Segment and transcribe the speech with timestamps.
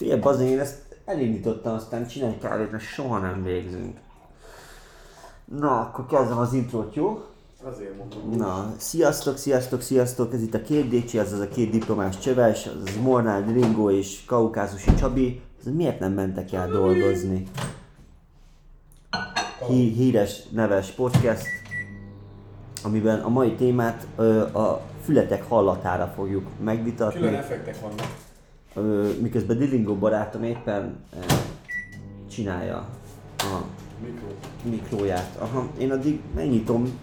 [0.00, 3.98] Figyelj, bazd, én ezt elindítottam, aztán csinálj kávét, mert soha nem végzünk.
[5.44, 7.24] Na, akkor kezdem az intrót, jó?
[7.62, 8.30] Azért mondom.
[8.36, 12.66] Na, sziasztok, sziasztok, sziasztok, ez itt a két Décsi, ez az a két diplomás csöves,
[12.66, 15.40] az Mornál Ringo és Kaukázusi Csabi.
[15.60, 17.46] Ez miért nem mentek el dolgozni?
[19.68, 21.46] Hí- híres, neves podcast,
[22.82, 27.20] amiben a mai témát ö, a fületek hallatára fogjuk megvitatni.
[27.20, 28.28] Külön effektek vannak.
[29.20, 30.96] Miközben Dilingo barátom éppen
[32.30, 32.76] csinálja
[33.38, 33.64] a
[34.04, 34.26] Mikro.
[34.62, 35.36] mikróját.
[35.38, 36.98] Aha, én addig megnyitom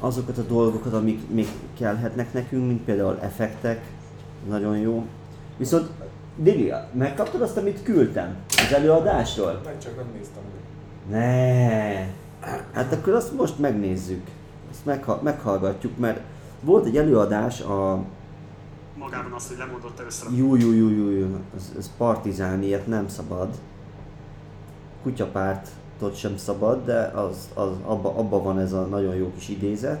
[0.00, 1.46] azokat a dolgokat, amik még
[1.78, 3.84] kellhetnek nekünk, mint például effektek,
[4.48, 5.04] nagyon jó.
[5.56, 5.88] Viszont
[6.36, 9.60] Dili, megkaptad azt, amit küldtem az előadásról?
[9.64, 10.60] Meg csak nem néztem meg.
[11.10, 12.06] Ne.
[12.72, 14.26] Hát akkor azt most megnézzük.
[14.70, 16.20] Azt megha- meghallgatjuk, mert
[16.60, 18.04] volt egy előadás a
[19.02, 21.36] magában azt, hogy lemondott először Jú, jú, jú, jú, jú.
[21.56, 23.48] Ez, ez partizán, ilyet nem szabad.
[25.02, 30.00] Kutyapártot sem szabad, de az, az, abba, abba van ez a nagyon jó kis idézet.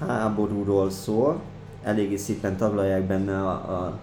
[0.00, 1.40] A háborúról szól,
[1.82, 3.98] eléggé szépen taglalják benne a, a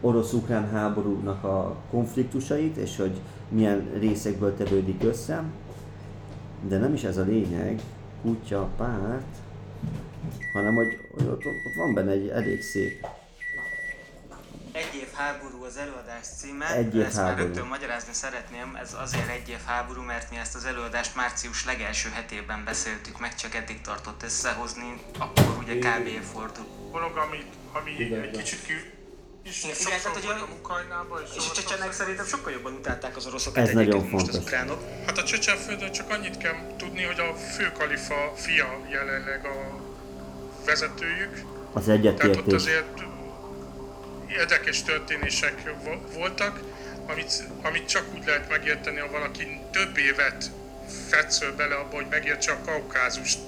[0.00, 5.44] orosz-ukrán háborúnak a konfliktusait, és hogy milyen részekből tevődik össze.
[6.68, 7.82] De nem is ez a lényeg,
[8.22, 9.41] kutyapárt,
[10.52, 13.06] hanem hogy, hogy ott, ott van benne egy elég szép
[14.72, 16.74] Egy év háború az előadás címe.
[16.74, 17.46] Egy év Ezt már háború.
[17.46, 18.74] rögtön magyarázni szeretném.
[18.82, 23.34] Ez azért egy év háború, mert mi ezt az előadást március legelső hetében beszéltük meg,
[23.34, 25.02] csak eddig tartott összehozni.
[25.18, 26.08] Akkor ugye kb.
[26.32, 26.64] fordul.
[26.92, 27.38] dolog, ami,
[27.72, 28.76] ami Igen, egy kicsit kül,
[29.42, 33.68] és Igen, tehát, hogy a- és, a csecsenek szerintem sokkal jobban utálták az oroszokat Ez
[33.68, 34.52] egyébként, nagyon mint most az fontos.
[34.52, 34.80] ukránok.
[35.06, 39.80] Hát a Csecsenföldön csak annyit kell tudni, hogy a főkalifa fia jelenleg a
[40.66, 41.32] vezetőjük.
[41.72, 42.54] az Tehát ott egyetértés.
[42.54, 43.02] azért
[44.38, 46.60] érdekes történések vo- voltak,
[47.12, 47.32] amit,
[47.62, 50.50] amit csak úgy lehet megérteni, ha valaki több évet
[51.08, 53.38] fetszöl bele abba, hogy megértse a kaukázust.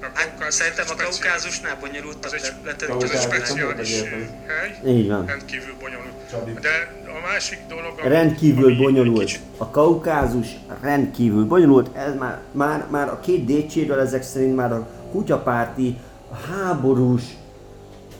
[0.00, 4.00] A Hát kaukázus szerintem a kaukázusnál bonyolultabb Az egy, az egy Kaukázus nem speciális
[4.46, 5.26] hely, Így van.
[5.26, 6.60] rendkívül bonyolult.
[6.60, 9.18] De a másik dolog, ami- Rendkívül ami bonyolult.
[9.24, 10.46] Kicsit, A kaukázus
[10.80, 11.96] rendkívül bonyolult.
[11.96, 15.96] Ez már, már, már a két DC-ről ezek szerint már a kutyapárti
[16.30, 17.36] a háborús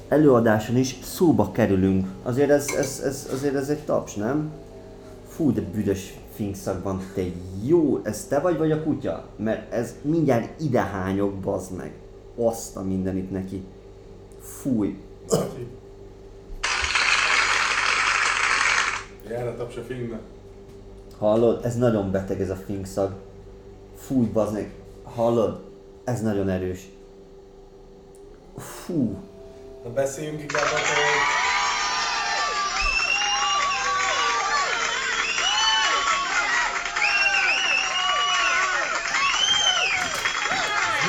[0.08, 2.06] előadáson is szóba kerülünk.
[2.22, 4.52] Azért ez, ez, ez, azért ez egy taps, nem?
[5.28, 7.22] Fú, de büdös finkszak van, te
[7.64, 9.24] jó, ez te vagy vagy a kutya?
[9.36, 11.92] Mert ez mindjárt idehányok, bazd meg.
[12.36, 13.64] Azt a mindenit neki.
[14.40, 14.98] Fúj.
[19.30, 20.20] Jár a taps a filmnek.
[21.18, 21.64] Hallod?
[21.64, 23.14] Ez nagyon beteg ez a finkszag.
[23.96, 24.74] Fúj, bazd meg.
[25.02, 25.60] Hallod?
[26.04, 26.88] Ez nagyon erős.
[28.58, 29.16] Fú.
[29.84, 30.80] Na beszéljünk inkább hogy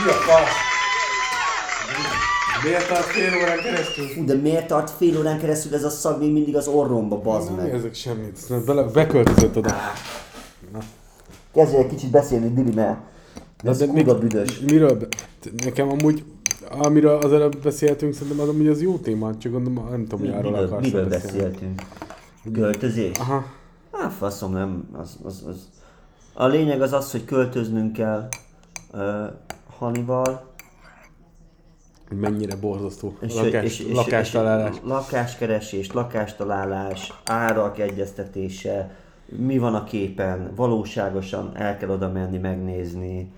[0.03, 0.65] Mi a fasz?
[2.63, 4.07] Miért tart fél órán keresztül?
[4.07, 7.47] Fú, de miért tart fél órán keresztül ez a szag még mindig az orromba, bazd
[7.55, 7.73] Nem meg?
[7.73, 9.75] érzek semmit, Aztán bele, beköltözött oda.
[11.53, 12.97] Kezdj egy kicsit beszélni, Dili, mert
[13.63, 14.59] ez kurva büdös.
[14.59, 15.07] Miről?
[15.63, 16.23] Nekem amúgy,
[16.69, 20.35] amiről az előbb beszéltünk, szerintem az amúgy az jó téma, csak gondolom, nem tudom, hogy
[20.35, 21.81] arról Miről, akarsz miről beszéltünk?
[22.53, 23.17] Költözés?
[23.17, 23.45] Aha.
[23.91, 24.89] Hát faszom, nem.
[24.93, 25.69] Az, az, az.
[26.33, 28.27] A lényeg az az, hogy költöznünk kell
[28.93, 29.01] uh,
[29.77, 30.47] Hanival,
[32.09, 33.17] mennyire borzasztó.
[33.21, 34.75] És, Lakás, és, és, lakástalálás.
[34.75, 43.31] És, lakáskeresés, lakástalálás, árak egyeztetése, mi van a képen, valóságosan el kell oda menni, megnézni,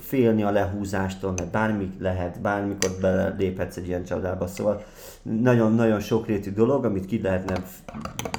[0.00, 4.84] félni a lehúzástól, mert bármi lehet, bármikor beléphetsz egy ilyen családába, szóval
[5.22, 7.62] nagyon-nagyon sokrétű dolog, amit ki lehetne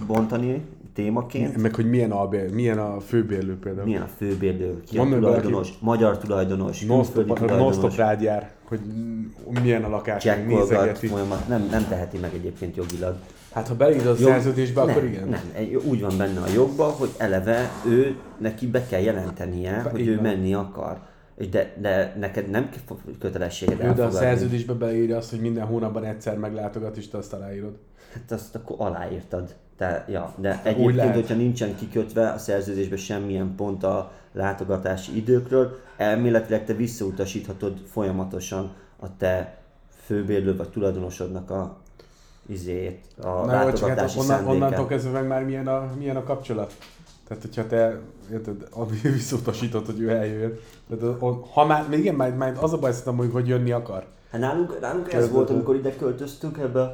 [0.08, 0.62] bontani
[0.94, 1.62] témaként.
[1.62, 3.86] Meg hogy milyen a, milyen a főbérlő például.
[3.86, 8.50] Milyen a főbérlő, ki a Mondd meg valaki- tulajdonos, magyar tulajdonos, Non-stop, tulajdonos, rád jár,
[8.68, 8.80] hogy
[9.62, 11.08] milyen a lakás, meg nézegeti.
[11.08, 13.16] folyamat, nem, nem teheti meg egyébként jogilag.
[13.52, 15.28] Hát ha beírod a Jog- szerződésbe, akkor nem, igen.
[15.28, 15.42] Nem,
[15.90, 20.16] úgy van benne a jogban, hogy eleve ő, neki be kell jelentenie, Be- hogy ő
[20.16, 20.24] van.
[20.24, 20.98] menni akar.
[21.36, 22.70] És de, de neked nem
[23.20, 27.34] kötelességed Jó, de a szerződésbe beírja azt, hogy minden hónapban egyszer meglátogat, és te azt
[27.34, 27.78] aláírod.
[28.14, 29.56] Hát azt akkor aláírtad.
[29.78, 36.66] Te, ja, de egyébként, hogyha nincsen kikötve a szerződésben semmilyen pont a látogatási időkről, elméletileg
[36.66, 39.58] te visszautasíthatod folyamatosan a te
[40.06, 41.78] főbérlő vagy tulajdonosodnak a
[42.48, 44.54] izét, a Na jó, csak látogatási hát onnan, szándékát.
[44.54, 46.74] onnantól kezdve meg már milyen a, milyen a kapcsolat.
[47.28, 48.00] Tehát, hogyha te
[48.32, 50.58] érted, ami visszautasítod, hogy ő eljöjjön.
[50.90, 51.18] Tehát,
[51.54, 54.06] ha már, még igen, már, már az a baj szerintem, hogy, hogy jönni akar.
[54.32, 56.92] Hát nálunk, nálunk ez volt, amikor ide költöztünk ebbe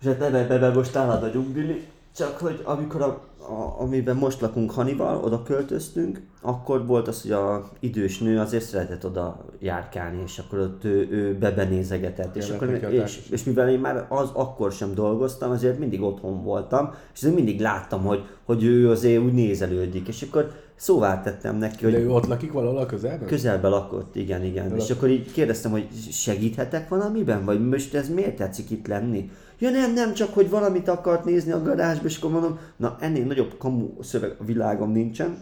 [0.00, 1.86] És hát nem ebben most nálad a nyugdíj,
[2.18, 3.06] csak hogy amikor a,
[3.38, 8.64] a, amiben most lakunk Hanival, oda költöztünk, akkor volt az, hogy a idős nő azért
[8.64, 12.36] szeretett oda járkálni, és akkor ott ő, ő bebenézegetett.
[12.36, 16.90] És, akkor, és, és, mivel én már az akkor sem dolgoztam, ezért mindig otthon voltam,
[17.12, 20.08] és azért mindig láttam, hogy, hogy ő azért úgy nézelődik.
[20.08, 23.28] És akkor szóvá tettem neki, hogy De ő ott lakik valahol a közelben?
[23.28, 24.76] Közelbe lakott, igen, igen.
[24.76, 29.30] És akkor így kérdeztem, hogy segíthetek valamiben, vagy most ez miért tetszik itt lenni?
[29.58, 33.24] Ja nem, nem, csak hogy valamit akart nézni a garázsba, és akkor mondom, na ennél
[33.24, 35.36] nagyobb kamu szöveg a világom nincsen.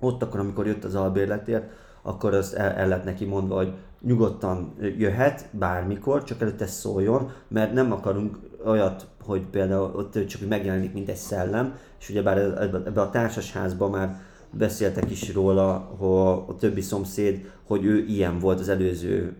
[0.00, 1.70] Ott akkor, amikor jött az albérletért,
[2.02, 7.72] akkor azt el, el lett neki mondva, hogy nyugodtan jöhet bármikor, csak előtte szóljon, mert
[7.72, 13.10] nem akarunk olyat, hogy például ott csak megjelenik, mint egy szellem, és ugyebár ebbe, a
[13.10, 14.20] társasházban már
[14.50, 19.36] beszéltek is róla, hogy a többi szomszéd, hogy ő ilyen volt az előző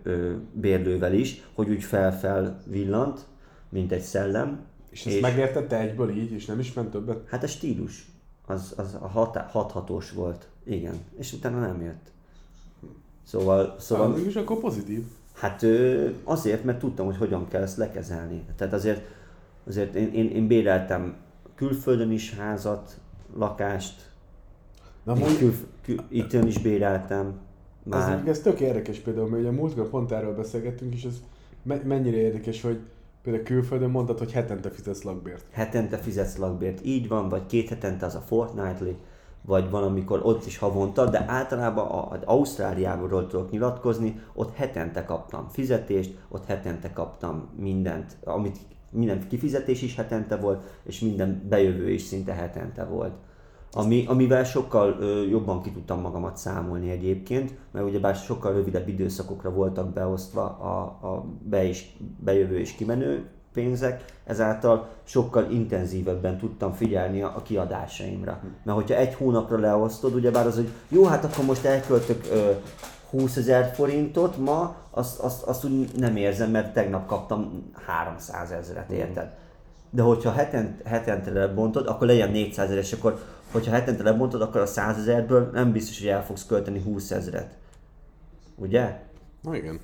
[0.53, 3.25] bérlővel is, hogy úgy fel-fel villant,
[3.75, 4.59] mint egy szellem.
[4.89, 7.29] És ezt megértette egyből így, és nem is ment többet?
[7.29, 8.07] Hát a stílus,
[8.45, 12.11] az, az a hatá, hathatós volt, igen, és utána nem jött.
[13.23, 15.03] Szóval, Szóval szóval mégis akkor pozitív.
[15.33, 15.65] Hát
[16.23, 18.45] azért, mert tudtam, hogy hogyan kell ezt lekezelni.
[18.55, 19.01] Tehát azért,
[19.67, 21.15] azért én, én, én béreltem
[21.55, 22.99] külföldön is házat,
[23.37, 24.09] lakást,
[25.03, 27.27] Na mondjuk, kül, kül, itt is béreltem.
[27.27, 28.07] ez, Már.
[28.07, 31.21] mondjuk ez tök érdekes például, mert ugye a múltkor pont erről beszélgettünk, és ez
[31.63, 32.79] me- mennyire érdekes, hogy
[33.25, 35.45] például külföldön mondtad, hogy hetente fizetsz lakbért.
[35.51, 38.89] hetente fizetsz lakbért, így van, vagy két hetente az a fortnightly,
[39.41, 45.05] vagy van, amikor ott is havonta, de általában a, a Ausztráliából tudok nyilatkozni, ott hetente
[45.05, 48.57] kaptam fizetést, ott hetente kaptam mindent, amit
[48.91, 53.13] minden kifizetés is hetente volt, és minden bejövő is szinte hetente volt.
[53.77, 59.51] Ami, amivel sokkal ö, jobban ki tudtam magamat számolni egyébként, mert ugyebár sokkal rövidebb időszakokra
[59.51, 61.85] voltak beosztva a, a be és,
[62.23, 68.41] bejövő és kimenő pénzek, ezáltal sokkal intenzívebben tudtam figyelni a, a kiadásaimra.
[68.63, 72.51] Mert hogyha egy hónapra leosztod, ugyebár az, hogy jó, hát akkor most elköltök ö,
[73.09, 78.91] 20 ezer forintot ma, azt, azt, azt úgy nem érzem, mert tegnap kaptam 300 ezeret,
[78.91, 79.43] érted?
[79.95, 84.61] De hogyha heten, hetente lebontod, akkor legyen 400 ezer, és akkor hogyha hetente lebontod, akkor
[84.61, 87.57] a 100 ezerből nem biztos, hogy el fogsz költeni 20 ezeret.
[88.55, 88.99] Ugye?
[89.41, 89.79] Na igen.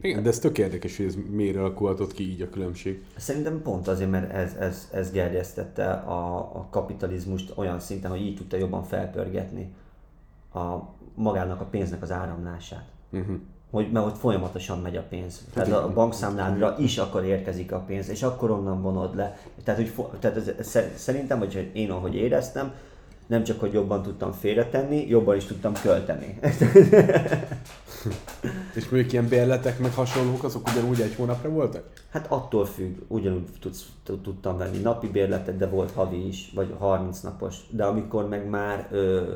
[0.00, 3.04] Igen, de ez tök érdekes, hogy ez miért alakulhatott ki így a különbség.
[3.16, 8.36] Szerintem pont azért, mert ez, ez, ez gerjesztette a, a kapitalizmust olyan szinten, hogy így
[8.36, 9.72] tudta jobban felpörgetni
[10.54, 10.76] a
[11.14, 12.84] magának a pénznek az áramlását.
[13.10, 13.36] Uh-huh.
[13.74, 15.44] Hogy, mert ott folyamatosan megy a pénz.
[15.54, 19.38] Tehát a bankszámládra is akkor érkezik a pénz, és akkor onnan vonod le.
[19.64, 22.72] Tehát, hogy, tehát ez, sze- szerintem, hogy én ahogy éreztem,
[23.26, 26.38] nem csak, hogy jobban tudtam félretenni, jobban is tudtam költeni.
[28.74, 31.84] És mondjuk ilyen bérletek meg hasonlók, azok ugyanúgy egy hónapra voltak?
[32.10, 33.84] Hát attól függ, ugyanúgy tudsz,
[34.22, 37.56] tudtam venni napi bérletet, de volt havi is, vagy 30 napos.
[37.70, 39.32] De amikor meg már ö,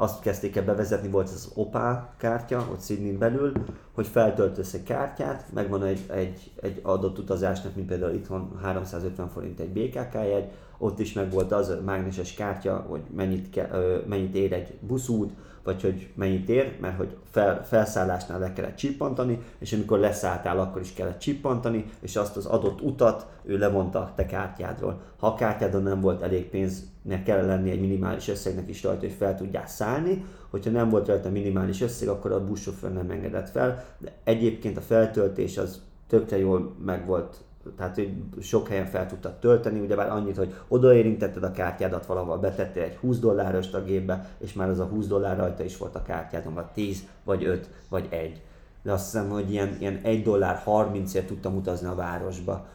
[0.00, 3.52] azt kezdték el bevezetni, volt az Opal kártya, ott Sydney belül,
[3.94, 9.28] hogy feltöltesz egy kártyát, megvan egy, egy, egy adott utazásnak, mint például itt van 350
[9.28, 10.50] forint egy BKK jegy,
[10.82, 13.70] ott is meg volt az mágneses kártya, hogy mennyit, ke,
[14.06, 15.32] mennyit ér egy buszút,
[15.62, 20.80] vagy hogy mennyit ér, mert hogy fel, felszállásnál le kellett csippantani, és amikor leszálltál, akkor
[20.80, 25.00] is kellett csippantani, és azt az adott utat ő levonta a te kártyádról.
[25.16, 29.16] Ha a kártyádon nem volt elég pénznek kell lenni egy minimális összegnek is rajta, hogy
[29.18, 33.84] fel tudjál szállni, hogyha nem volt rajta minimális összeg, akkor a buszsofőr nem engedett fel,
[33.98, 37.36] de egyébként a feltöltés az tökre jól meg volt
[37.76, 42.82] tehát hogy sok helyen fel tudtad tölteni, ugyebár annyit, hogy odaérintetted a kártyádat valahol, betettél
[42.82, 46.02] egy 20 dolláros a gépbe, és már az a 20 dollár rajta is volt a
[46.02, 48.42] kártyádon, vagy 10, vagy 5, vagy 1.
[48.82, 52.66] De azt hiszem, hogy ilyen, ilyen 1 dollár 30ért tudtam utazni a városba.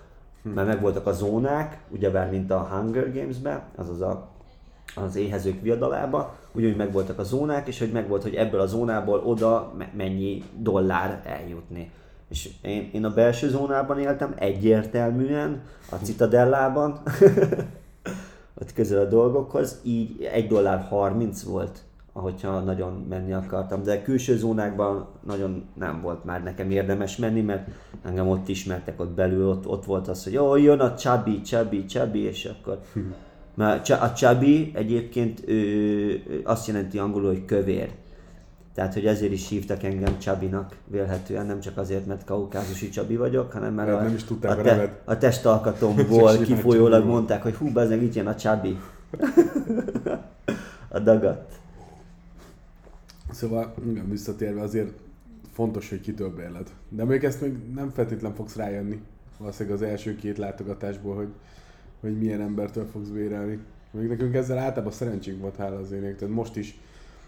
[0.42, 4.34] Mert megvoltak a zónák, ugyebár mint a Hunger Games-be, azaz a
[4.96, 9.74] az éhezők viadalába, ugyanúgy megvoltak a zónák, és hogy megvolt, hogy ebből a zónából oda
[9.77, 11.92] me- mennyi dollár eljutni.
[12.29, 17.01] És én, én a belső zónában éltem egyértelműen, a Citadellában,
[18.62, 21.79] ott közel a dolgokhoz, így 1 dollár 30 volt,
[22.13, 27.67] ahogyha nagyon menni akartam, de külső zónákban nagyon nem volt már nekem érdemes menni, mert
[28.03, 31.86] engem ott ismertek ott belül, ott, ott volt az, hogy jó, jön a Csabi, Csabi,
[31.86, 32.79] Csabi, és akkor
[33.55, 37.89] mert csa- a Csabi egyébként ő azt jelenti angolul, hogy kövér.
[38.75, 43.51] Tehát, hogy ezért is hívtak engem Csabinak vélhetően, nem csak azért, mert kaukázusi Csabi vagyok,
[43.51, 45.01] hanem mert Mert a, nem is a, a neved.
[45.03, 47.12] a testalkatomból kifolyólag Csabi.
[47.12, 48.77] mondták, hogy hú, bezzeg itt jön a Csabi.
[50.89, 51.60] a dagat.
[53.32, 54.91] Szóval, igen, visszatérve azért
[55.51, 56.70] fontos, hogy kitől bérled.
[56.89, 59.01] De még ezt még nem feltétlen fogsz rájönni.
[59.38, 61.29] valószínűleg az első két látogatásból, hogy,
[62.00, 63.60] hogy milyen embertől fogsz bérelni.
[63.91, 66.15] Még nekünk ezzel általában szerencsénk volt hála az ének.
[66.15, 66.79] Tehát most is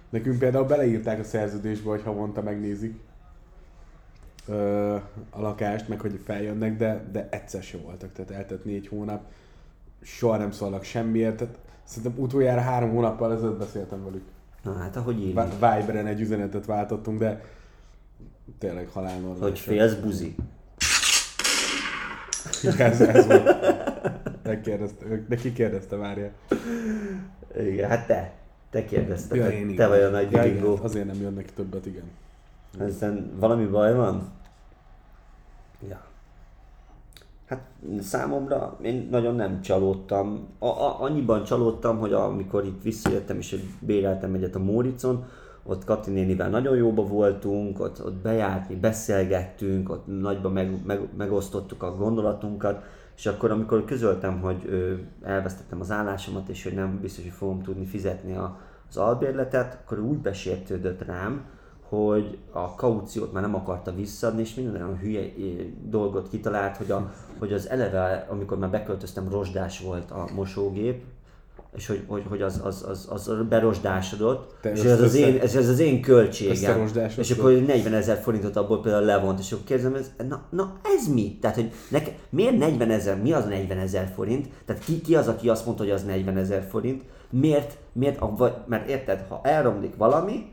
[0.09, 2.99] nekünk például beleírták a szerződésbe, hogy havonta megnézik
[4.47, 4.95] ö,
[5.29, 8.11] a lakást, meg hogy feljönnek, de, de egyszer se voltak.
[8.13, 9.21] Tehát eltett négy hónap,
[10.01, 11.35] soha nem szólnak semmiért.
[11.35, 14.23] Tehát szerintem utoljára három hónappal ezelőtt beszéltem velük.
[14.63, 15.35] Na hát, ahogy én.
[15.35, 17.41] Vi- Viberen egy üzenetet váltottunk, de
[18.59, 19.39] tényleg halálnormális.
[19.41, 20.35] Hogy félsz buzi.
[22.77, 23.55] ez, ez volt.
[24.43, 26.31] Megkérdezte, de ki kérdezte, várja.
[27.59, 28.33] Igen, hát te.
[28.69, 29.89] Te kérdezted, Ja, te, én te igen.
[29.89, 30.79] vagy a nagy Ja, bigó.
[30.81, 32.03] Azért nem jönnek többet, igen.
[32.79, 34.31] Ezen valami baj van?
[35.89, 36.05] Ja.
[37.45, 37.61] Hát
[38.01, 40.47] számomra én nagyon nem csalódtam.
[40.59, 45.25] A, a, annyiban csalódtam, hogy amikor itt visszajöttem és béreltem egyet a Móricon,
[45.63, 50.99] ott Kati nénivel nagyon jóba voltunk, ott, ott bejárt, mi beszélgettünk, ott nagyban meg, meg,
[51.17, 52.83] megosztottuk a gondolatunkat,
[53.17, 54.93] és akkor amikor közöltem, hogy ö,
[55.23, 58.59] elvesztettem az állásomat, és hogy nem biztos, hogy fogom tudni fizetni a,
[58.89, 61.45] az albérletet, akkor úgy besértődött rám,
[61.89, 65.21] hogy a kauciót már nem akarta visszaadni, és minden olyan hülye
[65.83, 71.03] dolgot kitalált, hogy, a, hogy az eleve, amikor már beköltöztem, rozsdás volt a mosógép,
[71.77, 75.55] és hogy, hogy, hogy az, az, az, az berosdásodott, Te és ez az, én, ez,
[75.55, 76.55] ez az én költségem.
[77.17, 81.07] És akkor 40 ezer forintot abból például levont, és akkor kérdezem, ez, na, na ez
[81.13, 81.37] mi?
[81.41, 84.49] Tehát, hogy neke, miért 40 ezer, mi az 40 ezer forint?
[84.65, 87.03] Tehát ki, ki az, aki azt mondta, hogy az 40 ezer forint?
[87.29, 90.45] Miért, miért, a, vagy, mert érted, ha elromlik valami,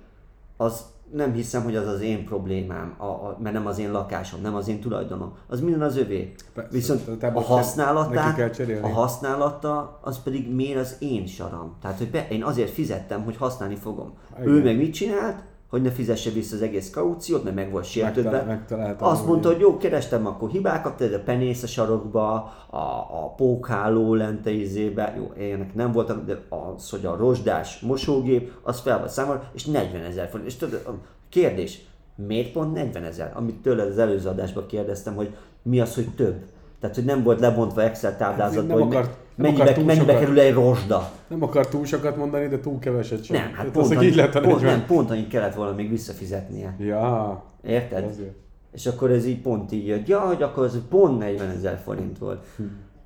[0.57, 0.81] az
[1.15, 4.55] nem hiszem, hogy az az én problémám, a, a, mert nem az én lakásom, nem
[4.55, 5.33] az én tulajdonom.
[5.47, 6.33] Az minden az övé.
[6.55, 8.83] Persze, Viszont a használatát, cserélni.
[8.87, 11.77] a használata, az pedig miért az én saram.
[11.83, 14.13] Tehát, hogy be, én azért fizettem, hogy használni fogom.
[14.41, 14.49] Igen.
[14.49, 15.43] Ő meg mit csinált?
[15.75, 18.65] Hogy ne fizesse vissza az egész kauciót, mert meg volt sértődve.
[18.99, 22.33] Azt mondta, hogy jó, kerestem akkor hibákat, de a penész a sarokba,
[22.71, 22.77] a,
[23.23, 28.81] a pókháló lente izébe, jó, ilyenek nem voltak, de az, hogy a rozsdás mosógép, az
[28.81, 30.49] fel volt számolva, és 40 ezer forint.
[30.49, 33.33] És tudod, kérdés, miért pont 40 ezer?
[33.35, 36.35] Amit tőled az előző adásban kérdeztem, hogy mi az, hogy több?
[36.85, 40.19] Tehát, hogy nem volt lebontva Excel táblázatban, nem hogy akart- mennyibe, akart mennyibe sokat.
[40.19, 41.11] kerül egy rozsda.
[41.29, 43.37] Nem akar túl sokat mondani, de túl keveset sem.
[43.37, 44.77] Nem, hát Tehát pont, annyi, így lett a pont, 40.
[44.79, 46.75] nem, pont annyit kellett volna még visszafizetnie.
[46.79, 48.05] Ja, Érted?
[48.05, 48.35] Azért.
[48.73, 50.07] És akkor ez így pont így jött.
[50.09, 52.45] Ja, hogy akkor ez pont 40 ezer forint volt.
[52.57, 52.63] Hm.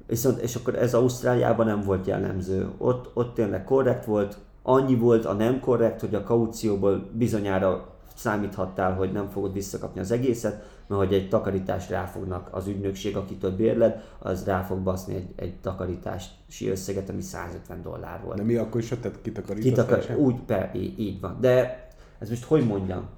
[0.06, 2.68] Viszont, és akkor ez Ausztráliában nem volt jellemző.
[2.78, 8.92] Ott, ott tényleg korrekt volt, annyi volt a nem korrekt, hogy a kaucióból bizonyára számíthattál,
[8.94, 14.02] hogy nem fogod visszakapni az egészet, mert hogy egy takarítást ráfognak az ügynökség, akitől bérled,
[14.18, 18.36] az rá fog baszni egy, egy takarítási összeget, ami 150 dollár volt.
[18.36, 19.86] De mi akkor is tett kitakarítás?
[19.86, 21.36] Kitakar, úgy, per, így, így van.
[21.40, 21.86] De
[22.18, 23.08] ez most hogy mondjam?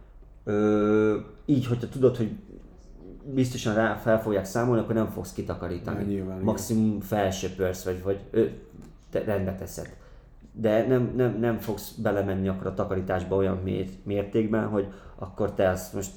[0.45, 2.31] Ö, így, hogyha tudod, hogy
[3.25, 6.01] biztosan rá fel fogják számolni, akkor nem fogsz kitakarítani.
[6.01, 6.41] Ja, nyilván.
[6.41, 8.45] Maximum felsöpörsz, vagy, vagy ö,
[9.11, 9.97] te, rendbe teszed.
[10.53, 14.87] De nem, nem, nem fogsz belemenni akkor a takarításba olyan mér, mértékben, hogy
[15.19, 16.11] akkor te azt most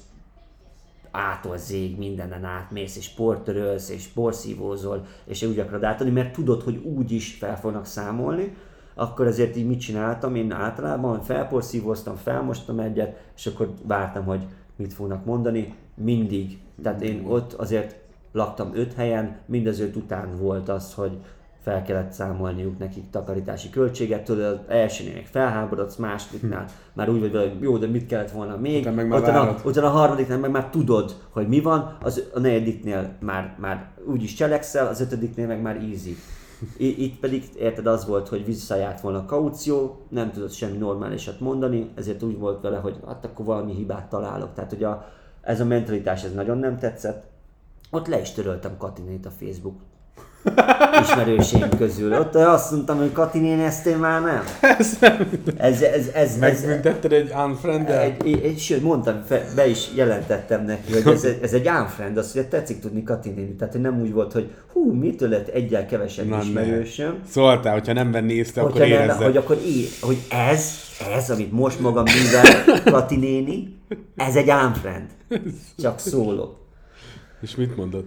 [1.14, 6.76] ától zég, mindenen átmész, és portörölsz, és porszívózol, és úgy akarod átadni, mert tudod, hogy
[6.76, 8.56] úgy is fel fognak számolni,
[8.94, 10.34] akkor ezért így mit csináltam?
[10.34, 15.74] Én általában felporszívóztam, felmostam egyet, és akkor vártam, hogy mit fognak mondani.
[15.94, 16.58] Mindig.
[16.82, 17.96] Tehát én ott azért
[18.32, 21.18] laktam öt helyen, mind az öt után volt az, hogy
[21.64, 27.32] fel kellett számolniuk nekik takarítási költséget, tudod, az elsőnél még felháborodsz, másodiknál már úgy vagy
[27.32, 30.38] vele, hogy jó, de mit kellett volna még, Utána meg már utána, utána a harmadiknál
[30.38, 35.46] meg már tudod, hogy mi van, az, a negyediknél már, már úgyis cselekszel, az ötödiknél
[35.46, 36.16] meg már easy.
[36.76, 41.40] I- Itt pedig érted az volt, hogy visszajárt volna a kaució, nem tudott semmi normálisat
[41.40, 44.54] mondani, ezért úgy volt vele, hogy hát akkor valami hibát találok.
[44.54, 45.06] Tehát, hogy a,
[45.40, 47.24] ez a mentalitás ez nagyon nem tetszett.
[47.90, 49.76] Ott le is töröltem Katinét a Facebook
[51.00, 52.12] ismerőseim közül.
[52.12, 54.42] Ott azt mondtam, hogy Katinén ezt én már nem.
[54.78, 55.30] Ez nem.
[55.56, 59.24] Ez, ez, ez, Megbüntetted egy unfriend egy, sőt, mondtam,
[59.54, 63.54] be is jelentettem neki, hogy ez, ez egy unfriend, azt hogy tetszik tudni Kati néni.
[63.54, 67.18] Tehát, nem úgy volt, hogy hú, mitől lett egyel kevesebb Na, ismerősöm.
[67.28, 69.24] Szóltál, hogyha nem nézte, akkor Hogyha nem, érezze.
[69.24, 70.70] hogy akkor így, hogy ez,
[71.16, 73.76] ez, amit most magam művel Kati néni,
[74.16, 75.06] ez egy unfriend.
[75.82, 76.62] Csak szólok.
[77.40, 78.04] És mit mondod?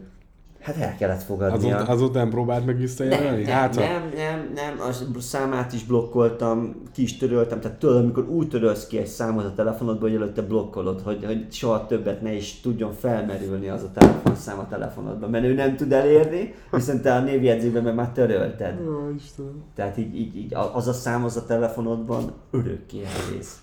[0.67, 1.75] Hát el kellett fogadnia.
[1.75, 3.43] Azután, azután próbált meg Nem, visszajelölni?
[3.43, 4.79] nem, Hát, ha- nem, nem, nem,
[5.15, 9.45] a számát is blokkoltam, ki is töröltem, tehát tudod, amikor úgy törölsz ki egy számot
[9.45, 13.91] a telefonodból, hogy előtte blokkolod, hogy, hogy soha többet ne is tudjon felmerülni az a
[13.93, 18.79] telefonszám a telefonodban, mert ő nem tud elérni, viszont te a névjegyzékben meg már törölted.
[18.87, 19.63] Ó, Istenem.
[19.75, 23.59] Tehát így, így, így az a szám az a telefonodban örökké elvész.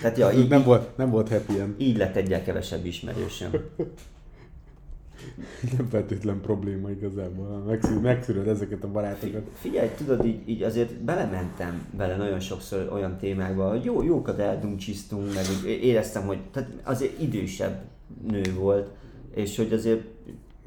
[0.00, 1.74] Tehát ja, így, nem, volt, nem volt happy end.
[1.78, 3.50] így lett egyel kevesebb ismerősöm.
[5.76, 7.46] Nem feltétlen probléma igazából.
[7.66, 9.42] Megszűr, megszűröd ezeket a barátokat.
[9.52, 15.34] Figyelj, tudod, így, így azért belementem bele nagyon sokszor olyan témákba, hogy jó, jókat eldumcsisztunk,
[15.34, 17.80] meg úgy éreztem, hogy tehát azért idősebb
[18.30, 18.90] nő volt,
[19.34, 20.02] és hogy azért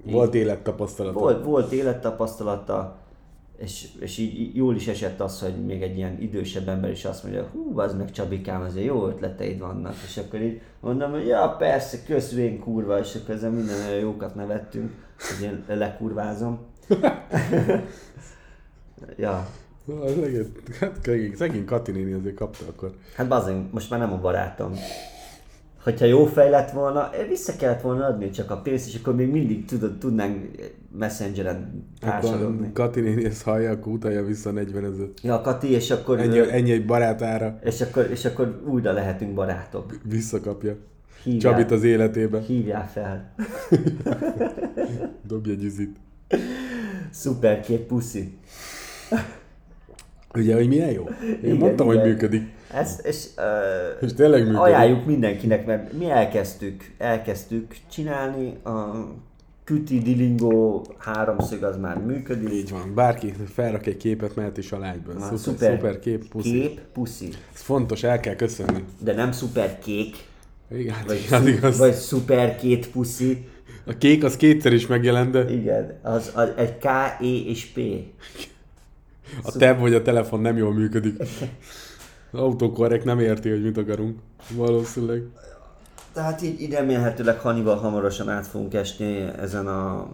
[0.04, 1.20] Volt élettapasztalata.
[1.20, 3.00] volt, volt élettapasztalata,
[3.58, 7.24] és, és így jól is esett az, hogy még egy ilyen idősebb ember is azt
[7.24, 11.56] mondja, hú, az meg Csabikám, azért jó ötleteid vannak, és akkor így mondom, hogy ja,
[11.60, 16.60] persze, köszvén kurva, és akkor ezen minden olyan jókat nevettünk, hogy én lekurvázom.
[19.18, 19.48] ja,
[20.80, 22.94] Hát szegény, szegény Kati néni azért kapta akkor.
[23.16, 24.74] hát bazen, most már nem a barátom.
[25.86, 29.16] Hogyha jó fej lett volna, eh, vissza kellett volna adni csak a pénzt, és akkor
[29.16, 30.48] még mindig tudod, tudnánk
[30.98, 32.72] messengeren társadalni.
[32.74, 35.08] Kati néni ezt hallja, akkor utalja vissza 40 ezer.
[35.24, 36.20] Ja, Kati, és akkor...
[36.20, 40.00] Ennyi, ennyi egy barátára És akkor, és akkor újra lehetünk barátok.
[40.04, 40.76] visszakapja.
[41.24, 42.40] Hívjál, Csabit az életébe.
[42.42, 43.34] hívjál fel.
[45.28, 45.96] Dobja gyűzit.
[47.10, 48.38] Szuper kép puszi.
[50.36, 51.04] Ugye, hogy milyen jó?
[51.22, 52.00] Én Igen, mondtam, igen.
[52.02, 52.54] hogy működik.
[52.76, 54.60] Ez, és, uh, És tényleg működik.
[54.60, 59.06] ajánljuk mindenkinek, mert mi elkezdtük, elkezdtük csinálni, a
[59.64, 62.54] Küti Dilingó háromszög az már működik.
[62.54, 62.94] Így van.
[62.96, 65.16] Bárki felrak egy képet, mehet is a lágyban.
[65.16, 66.52] Már Szuper, szuper, szuper kép, puszi.
[66.52, 67.30] Kép, puszi.
[67.54, 68.84] Ez fontos, el kell köszönni.
[69.00, 70.16] De nem szuper kék,
[70.72, 71.78] Igen, hát vagy, az szu- igaz.
[71.78, 73.48] vagy szuper két puszi.
[73.86, 77.78] A kék az kétszer is megjelent, de Igen, az, az egy K, E és P.
[79.44, 81.16] a tab vagy a telefon nem jól működik.
[82.36, 84.20] Az autokorrekt nem érti, hogy mit akarunk.
[84.56, 85.24] Valószínűleg.
[86.14, 90.08] Tehát így, így remélhetőleg Hanival hamarosan át fogunk esni ezen a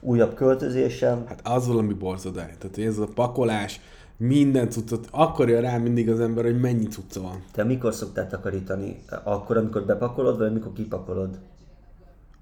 [0.00, 1.24] újabb költözésen.
[1.26, 2.54] Hát az valami borzodály.
[2.58, 3.80] Tehát ez a pakolás,
[4.16, 7.42] minden cuccot, akkor jön rá mindig az ember, hogy mennyi cucca van.
[7.52, 9.02] Te mikor szoktál takarítani?
[9.24, 11.38] Akkor, amikor bepakolod, vagy amikor kipakolod?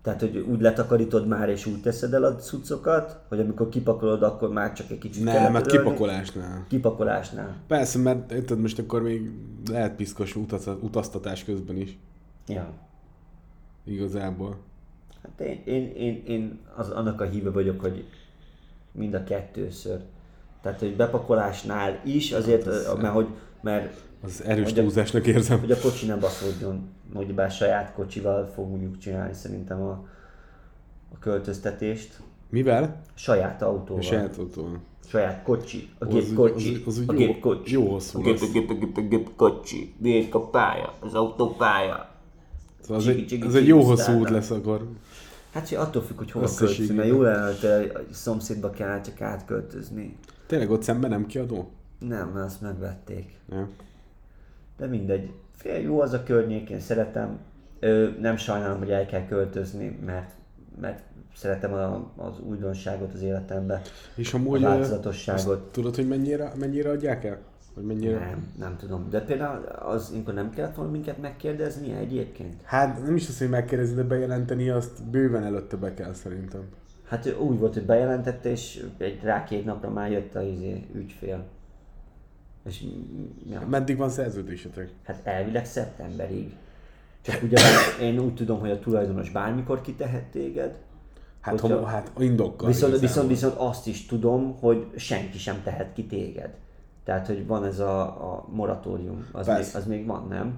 [0.07, 4.53] Tehát, hogy úgy letakarítod már, és úgy teszed el a cuccokat, hogy amikor kipakolod, akkor
[4.53, 6.65] már csak egy kicsit Nem, hát kipakolásnál.
[6.69, 7.57] Kipakolásnál.
[7.67, 9.31] Persze, mert érted, most akkor még
[9.71, 11.99] lehet piszkos utaz, utaztatás közben is.
[12.47, 12.69] Ja.
[13.85, 14.57] Igazából.
[15.23, 18.05] Hát én, én, én, én az, annak a híve vagyok, hogy
[18.93, 20.01] mind a kettőször.
[20.63, 23.29] Tehát, hogy bepakolásnál is, azért, Hát ez- mert hogy,
[23.61, 25.59] mert Az erős Hogy túlzásnak érzem.
[25.61, 29.91] hogy a kocsi ne baszódjon, hogy bár saját kocsival fogjuk csinálni szerintem a,
[31.15, 32.21] a költöztetést.
[32.51, 33.01] Mivel?
[33.15, 33.99] Saját autóval.
[34.03, 34.79] A saját autóval.
[35.09, 35.89] Saját kocsi.
[35.99, 36.75] A Az gép kocsi.
[36.75, 37.73] az- az úgy a gép kocsi.
[37.73, 38.49] jó hosszú a gép, lesz.
[38.49, 39.95] a gép, a gép, a gép kocsi.
[39.99, 40.93] Gép a pálya.
[41.01, 42.09] Az autópálya.
[42.81, 44.89] Szóval az, Csigi, egy, csigi, az egy jó hosszú út lesz akkor.
[45.53, 46.97] Hát hogy attól függ, hogy hova Összességében.
[46.97, 50.17] költözünk, mert jó lenne, hogy a szomszédba kell csak átköltözni.
[50.47, 51.71] Tényleg ott szemben nem kiadó?
[51.99, 53.31] Nem, mert azt megvették.
[53.49, 53.69] Nem.
[54.77, 55.31] De mindegy.
[55.57, 57.39] Fél jó az a környék, én szeretem.
[57.81, 60.31] Ö, nem sajnálom, hogy el kell költözni, mert,
[60.81, 61.03] mert
[61.35, 63.81] szeretem a, az újdonságot az életembe.
[64.15, 64.63] És A amúgy...
[64.63, 65.73] ö, változatosságot.
[65.73, 67.39] Tudod, hogy mennyire, mennyire adják el?
[67.75, 68.19] Vagy mennyire?
[68.19, 69.07] Nem, nem tudom.
[69.11, 72.55] De például az, amikor nem kellett volna minket megkérdezni egyébként?
[72.63, 76.61] Hát nem is azt, hogy megkérdezni, de bejelenteni azt bőven előtte be kell szerintem.
[77.09, 80.87] Hát ő úgy volt, hogy bejelentette, és egy rá két napra már jött a izé,
[80.95, 81.45] ügyfél.
[82.67, 82.85] És
[83.51, 84.89] ja, Meddig van szerződésetek?
[85.05, 86.55] hát elvileg szeptemberig.
[87.21, 90.75] Csak ugye bár én úgy tudom, hogy a tulajdonos bármikor kitehet téged,
[91.47, 92.69] Hát, Hogyha- ha, hát indokkal.
[92.69, 96.51] Viszont, viszont, viszont azt is tudom, hogy senki sem tehet ki téged.
[97.05, 100.55] Tehát, hogy van ez a, a moratórium, az még, az még van, nem?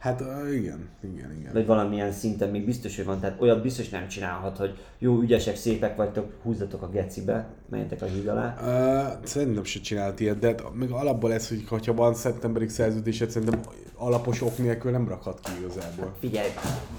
[0.00, 0.20] Hát
[0.52, 1.52] igen, igen, igen.
[1.52, 3.20] Vagy valamilyen szinten még biztos, hogy van.
[3.20, 8.04] Tehát olyat biztos nem csinálhat, hogy jó, ügyesek, szépek vagytok, húzzatok a gecibe, menjetek a
[8.04, 8.56] híd alá.
[8.60, 13.30] Uh, szerintem se csinált ilyet, de hát még alapból ez, hogy ha van szeptemberig szerződésed,
[13.30, 13.60] szerintem
[13.96, 16.14] alapos ok nélkül nem rakhat ki igazából.
[16.18, 16.48] Figyelj,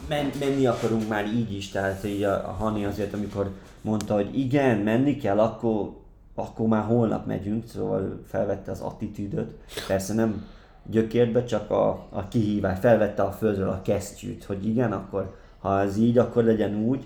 [0.10, 4.40] men- menni akarunk már így is, tehát így a, a Hani azért, amikor mondta, hogy
[4.40, 5.90] igen, menni kell, akkor,
[6.36, 9.52] akkor már holnap megyünk, szóval felvette az attitűdöt.
[9.88, 10.46] Persze nem
[10.92, 15.98] gyökérbe, csak a, a kihívás, felvette a földről a kesztyűt, hogy igen, akkor ha ez
[15.98, 17.04] így, akkor legyen úgy.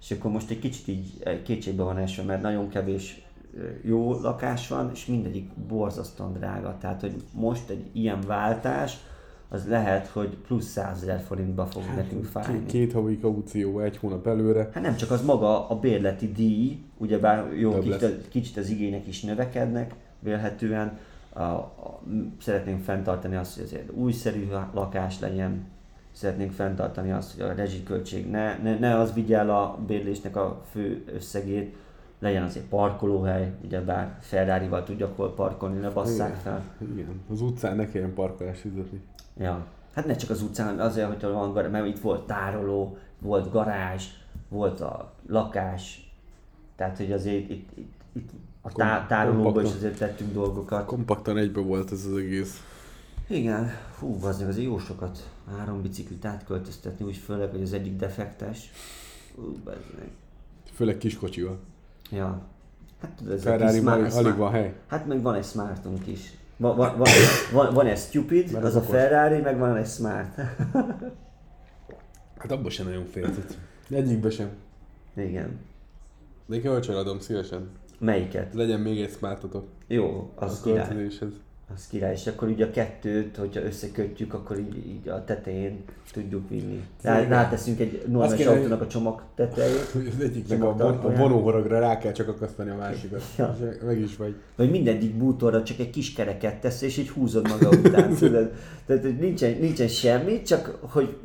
[0.00, 3.26] És akkor most egy kicsit így kétségbe van esve, mert nagyon kevés
[3.82, 6.76] jó lakás van, és mindegyik borzasztóan drága.
[6.80, 8.98] Tehát, hogy most egy ilyen váltás,
[9.48, 12.58] az lehet, hogy plusz 100 ezer forintba fog nekünk fájni.
[12.58, 14.68] Két, két havi kaució, egy hónap előre.
[14.72, 19.22] Hát nem csak az maga a bérleti díj, ugyebár jó, kicsit, kicsit az igények is
[19.22, 20.98] növekednek vélhetően.
[22.40, 25.64] Szeretnénk fenntartani azt, hogy azért újszerű lakás legyen,
[26.12, 30.62] szeretnénk fenntartani azt, hogy a rezsiköltség ne, ne, ne az vigye el a bérlésnek a
[30.70, 31.76] fő összegét,
[32.18, 36.62] legyen azért parkolóhely, ugyebár Ferrari-val tudjak hol parkolni, ne basszák fel.
[36.92, 39.00] Igen, az utcán ne kelljen parkolást fizetni.
[39.38, 39.66] Ja.
[39.94, 44.04] Hát ne csak az utcán, azért, hogy van garázs, mert itt volt tároló, volt garázs,
[44.48, 46.10] volt a lakás,
[46.76, 47.95] tehát hogy azért itt, itt,
[48.76, 50.86] tá- tárolóban is azért tettünk dolgokat.
[50.86, 52.62] Kompaktan egybe volt ez az egész.
[53.28, 58.70] Igen, fú, az azért jó sokat három biciklit átköltöztetni, úgy főleg, hogy az egyik defektes.
[59.34, 60.10] Ú, bezzeg.
[60.74, 61.58] Főleg kiskocsival.
[62.10, 62.42] Ja.
[63.00, 64.74] Hát tudod, ez a Ferrari smart- alig, alig van hely.
[64.86, 66.20] Hát meg van egy smartunk is.
[66.56, 67.08] Van, van, van,
[67.52, 68.86] van, van egy stupid, Mert az az a.
[68.86, 70.34] Ferrari, meg van egy smart.
[72.38, 73.56] Hát abban sem nagyon féltett.
[73.90, 74.48] Egyikbe sem.
[75.16, 75.58] Igen.
[76.46, 77.68] De én kölcsönadom szívesen.
[77.98, 78.54] Melyiket?
[78.54, 79.64] Legyen még egy smartotok.
[79.86, 80.86] Jó, A az király.
[80.88, 81.28] költözéshez.
[81.74, 86.48] Az király, és akkor ugye a kettőt, hogyha összekötjük, akkor így, így a tetején tudjuk
[86.48, 86.84] vinni.
[87.02, 91.78] Rá, ráteszünk egy normális kéne, autónak a csomag tetejét, Az egyiknek a, von, a vonóhorogra
[91.78, 93.22] rá kell csak akasztani a másikat.
[93.38, 93.56] Ja.
[93.60, 94.34] És meg is vagy.
[94.56, 98.14] vagy mindegyik bútorra csak egy kis kereket tesz, és így húzod maga után.
[98.18, 98.52] tudod?
[98.86, 101.16] Tehát nincsen, nincsen semmi, csak hogy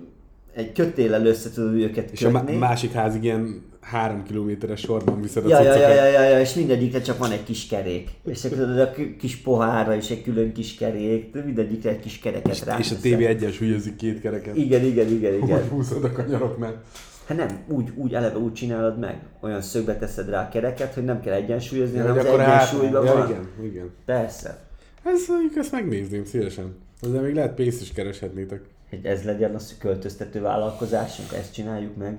[0.53, 2.51] egy kötéllel össze tudod őket És a kötni.
[2.51, 6.39] má- másik házig ilyen három kilométeres sorban viszed a Ja, ja, ja, ja, ja, ja,
[6.39, 8.09] és mindegyikre csak van egy kis kerék.
[8.25, 12.19] És akkor tudod, a kis pohárra is egy külön kis kerék, de mindegyikre egy kis
[12.19, 12.77] kereket És, rá.
[12.77, 14.55] és a TV egyes hülyezik két kereket.
[14.55, 15.69] Igen, igen, igen, Hogy igen.
[15.69, 16.81] húzod a kanyaroknál.
[17.27, 19.17] Hát nem, úgy, úgy eleve úgy csinálod meg.
[19.41, 22.61] Olyan szögbe teszed rá a kereket, hogy nem kell egyensúlyozni, Ja, hanem hogy az hát,
[22.71, 23.29] egyensúlyban ja, van.
[23.29, 23.89] igen, igen.
[24.05, 24.59] Persze.
[25.03, 25.21] Ez,
[25.55, 26.75] ezt megnézném szívesen.
[27.11, 28.61] De még lehet pénzt is kereshetnétek.
[28.91, 32.17] Hogy ez legyen a költöztető vállalkozásunk, ezt csináljuk meg.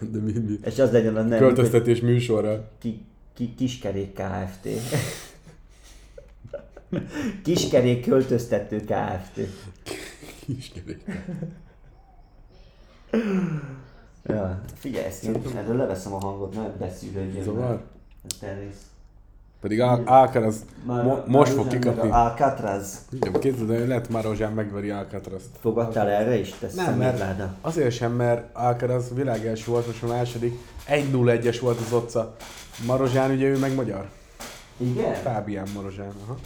[0.00, 0.58] De mi, mi?
[0.64, 2.70] És az legyen a nem Költöztetés műsorra.
[2.78, 4.68] ki, ki, Kiskerék Kft.
[7.44, 9.40] Kiskerék költöztető Kft.
[10.46, 11.02] Kiskerék.
[14.24, 17.42] Ja, figyelj, ezt én erről leveszem a hangot, ne beszűrődjön.
[17.44, 17.86] Zavar?
[18.40, 18.86] Terész.
[19.60, 22.10] Pedig Al- Alcaraz mo- most fog kikapni.
[22.10, 23.04] Alcatraz.
[23.10, 25.46] Igen, képzeld, hogy lehet Marozsán megveri Alcatrazt.
[25.60, 26.50] Fogadtál erre is?
[26.50, 27.54] Te Nem, mert szemétláda.
[27.60, 30.58] azért sem, mert Alcaraz világ első volt, most a második.
[30.88, 32.36] 1-0-1-es volt az otca.
[32.86, 34.08] Marozsán ugye ő meg magyar.
[34.76, 35.14] Igen?
[35.14, 36.12] Fábián Marozsán.
[36.24, 36.36] Aha.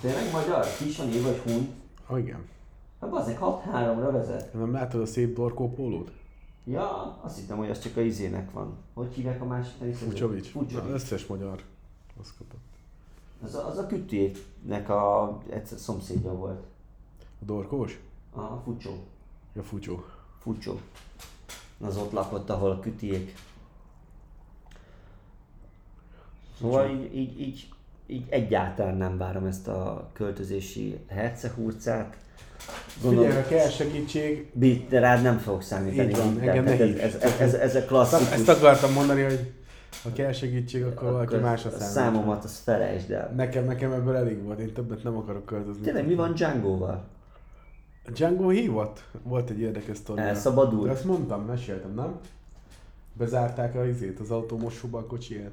[0.00, 0.64] Tényleg magyar?
[0.78, 1.68] Ki is van írva, hogy hun?
[2.06, 2.44] Ah, igen.
[3.00, 4.54] Hát bazdmeg 6-3-ra vezet.
[4.54, 6.10] Nem látod a szép dorkó pólót?
[6.64, 8.76] Ja, azt hittem, hogy az csak a izének van.
[8.94, 10.08] Hogy hívják a másik teniszezőt?
[10.08, 10.46] Fucsovics.
[10.50, 10.92] Fucsovics.
[10.94, 11.58] Összes magyar.
[12.20, 12.60] Azt kapott.
[13.42, 16.64] Az a, az a kütőjének a egyszer szomszédja volt.
[17.40, 17.98] A dorkós?
[18.32, 18.90] A Fucsó.
[19.52, 20.04] Ja, fucsó.
[20.38, 20.80] Fucsó.
[21.80, 23.34] Az ott lakott, ahol a kütiék.
[26.60, 27.68] Szóval így, így, így,
[28.06, 32.16] így egyáltalán nem várom ezt a költözési hercehurcát.
[32.86, 36.08] Figyelj, ha kell segítség, Bit, de rád nem fogok számítani.
[36.08, 38.32] Így van, engem ez, ez, ez, ez, ez, a klasszikus.
[38.32, 39.52] ezt akartam mondani, hogy
[40.02, 41.88] ha kell segítség, akkor valaki akkor másra a számít.
[41.88, 43.32] számomat azt felejtsd el.
[43.36, 45.82] Nekem, nekem ebből elég volt, én többet nem akarok költözni.
[45.82, 47.04] Tényleg mi van Django-val?
[48.12, 49.04] Django hívott?
[49.22, 50.20] Volt egy érdekes sztori.
[50.20, 50.86] Elszabadult?
[50.86, 52.18] De Azt mondtam, meséltem, nem?
[53.12, 55.52] Bezárták a izét, az autómosóba a kocsiját.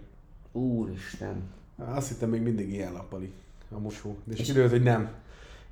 [0.51, 1.35] Úristen.
[1.77, 3.33] Azt hittem még mindig ilyen lapali
[3.71, 4.17] a mosó.
[4.31, 5.09] És, és kiderült, hogy nem.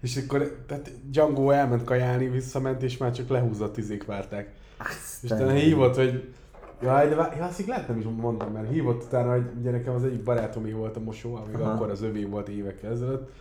[0.01, 4.51] És akkor tehát Django elment kajálni, visszament, és már csak lehúzott izék várták.
[4.79, 6.33] És Aztán utána hívott, hogy
[6.83, 9.93] Jaj, de vá- ja, azt lehet nem is mondtam, mert hívott utána, hogy ugye nekem
[9.93, 11.71] az egyik barátomé volt a mosó, amíg Aha.
[11.71, 13.31] akkor az övé volt évekkel ezelőtt,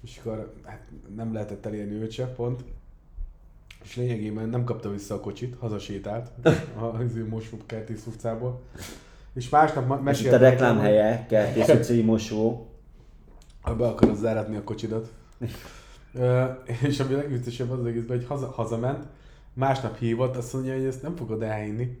[0.00, 0.82] és akkor hát
[1.16, 2.64] nem lehetett elérni őt se, pont.
[3.84, 6.30] És lényegében nem kapta vissza a kocsit, hazasétált
[6.92, 8.60] az ő mosó Kertész utcából.
[9.34, 12.66] És másnap És itt mesélte a reklámhelye, Kertész utcai mosó.
[13.62, 15.12] hogy be akarod záratni a kocsidat.
[16.82, 19.04] És ami legütősebb az egészben, hogy haza, hazament,
[19.54, 21.98] másnap hívott, azt mondja, hogy ezt nem fogod elhinni,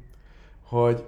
[0.72, 1.04] hogy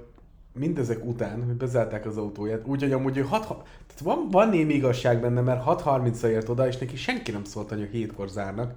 [0.53, 5.21] mindezek után, hogy bezárták az autóját, úgyhogy amúgy ő 6, tehát van, van némi igazság
[5.21, 8.75] benne, mert 6.30-ra ért oda, és neki senki nem szólt, hogy a hétkor zárnak,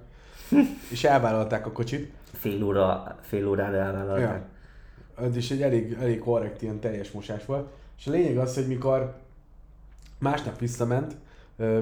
[0.92, 2.12] és elvállalták a kocsit.
[2.32, 4.42] Fél óra, fél órára elvállalták.
[5.14, 7.68] Az is egy elég, elég korrekt, ilyen teljes mosás volt.
[7.98, 9.16] És a lényeg az, hogy mikor
[10.18, 11.16] másnap visszament,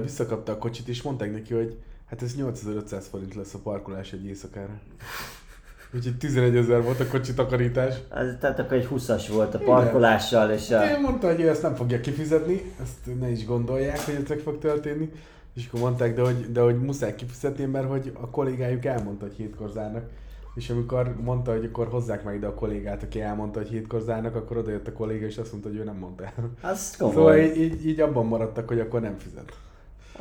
[0.01, 4.25] visszakapta a kocsit, és mondták neki, hogy hát ez 8500 forint lesz a parkolás egy
[4.25, 4.79] éjszakára.
[5.95, 7.95] Úgyhogy 11 ezer volt a kocsi takarítás.
[8.09, 10.83] Az, tehát akkor egy 20-as volt a parkolással, és a...
[10.83, 14.39] Én mondta, hogy ő ezt nem fogja kifizetni, ezt ne is gondolják, hogy ez meg
[14.39, 15.11] fog történni.
[15.53, 19.35] És akkor mondták, de hogy, de hogy muszáj kifizetni, mert hogy a kollégájuk elmondta, hogy
[19.35, 20.03] hétkor zárnak.
[20.55, 24.35] És amikor mondta, hogy akkor hozzák meg ide a kollégát, aki elmondta, hogy hétkor zárnak,
[24.35, 26.51] akkor odajött a kolléga, és azt mondta, hogy ő nem mondta el.
[26.71, 27.41] Az Szóval komoly.
[27.43, 29.53] így, így, így abban maradtak, hogy akkor nem fizet.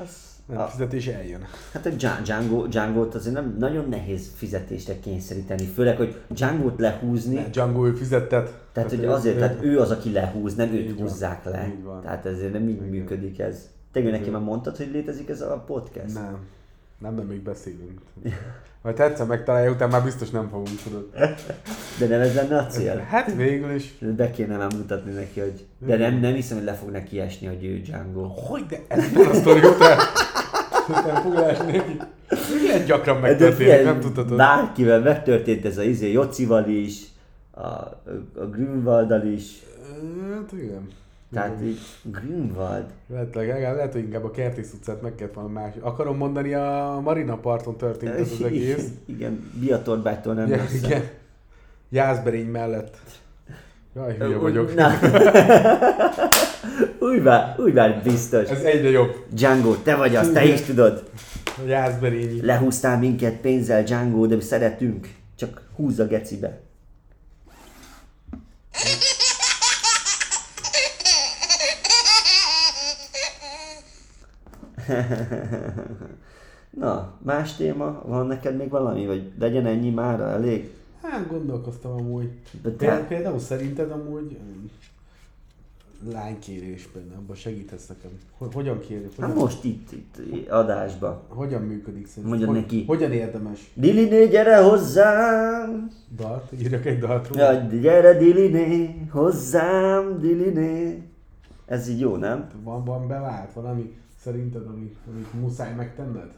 [0.02, 0.10] Az,
[0.54, 1.40] A, fizet és eljön.
[1.72, 7.34] hát a Dja- Django, Django-t azért nem, nagyon nehéz fizetésre kényszeríteni, főleg, hogy Django-t lehúzni,
[7.34, 8.58] Ne, Django ő fizettet.
[8.72, 11.08] tehát hogy azért, ő- tehát ő az, aki lehúz, nem őt Így van.
[11.08, 11.66] húzzák le.
[11.76, 12.00] Így van.
[12.00, 12.88] Tehát ezért nem így Igen.
[12.88, 13.68] működik ez.
[13.92, 16.14] Te neki már mondtad, hogy létezik ez a podcast?
[16.14, 16.38] Nem.
[16.98, 18.00] Nem, nem, még beszélünk.
[18.82, 21.08] Majd egyszer megtalálja, utána már biztos nem fogunk tudod.
[21.98, 22.96] De nem ez lenne a cél?
[22.96, 23.94] Hát végül is.
[24.16, 25.66] Be kéne már mutatni neki, hogy...
[25.78, 28.26] De nem, nem hiszem, hogy le fog neki esni, hogy ő Django.
[28.26, 29.98] Hogy de ez nem a sztori után.
[30.88, 31.96] Utána fog esni neki.
[32.64, 34.36] Ilyen gyakran megtörténik, nem tudhatod.
[34.36, 37.02] Bárkivel megtörtént ez a izé, Jocival is,
[37.50, 37.60] a,
[38.34, 39.62] a Grünwalddal is.
[40.32, 40.88] Hát igen.
[41.32, 42.84] Tehát így Grünwald.
[43.06, 45.72] Lehet, legalább, lehet, hogy inkább a Kertész utcát meg kellett volna más.
[45.80, 48.88] Akarom mondani, a Marina parton történt ez az egész.
[49.06, 50.86] Igen, Biatorbágytól nem Ja, messze.
[50.86, 51.02] igen.
[51.88, 52.96] Jászberény mellett.
[53.94, 54.74] Jaj, hülye vagyok.
[54.74, 54.90] Na.
[57.08, 58.48] úgy már, úgy már biztos.
[58.48, 59.24] Ez egyre jobb.
[59.30, 61.10] Django, te vagy az, te is tudod.
[61.66, 62.40] Jászberényi.
[62.44, 65.08] Lehúztál minket pénzzel, Django, de mi szeretünk.
[65.36, 66.60] Csak húzz a gecibe.
[76.80, 78.02] Na, más téma?
[78.06, 79.06] Van neked még valami?
[79.06, 80.70] Vagy legyen ennyi már elég?
[81.02, 82.30] Hát gondolkoztam amúgy.
[82.62, 84.70] De Például, te, például szerinted amúgy um,
[86.12, 88.10] lánykérésben abban segíthetsz nekem?
[88.38, 89.04] Hogy, hogyan kérni?
[89.04, 91.22] hát Hogyan, most itt, itt adásba.
[91.28, 92.28] hogyan működik szerintem?
[92.28, 92.84] Mondjad hogy, neki.
[92.84, 93.70] Hogyan érdemes?
[93.74, 95.90] Diliné, gyere hozzám!
[96.16, 96.52] Dalt?
[96.60, 97.52] Írjak egy dalt róla?
[97.52, 101.02] Ja, gyere Diliné, hozzám Diliné.
[101.66, 102.48] Ez így jó, nem?
[102.62, 103.94] Van, van bevált valami
[104.26, 106.32] szerinted, ami, amit muszáj megtenned?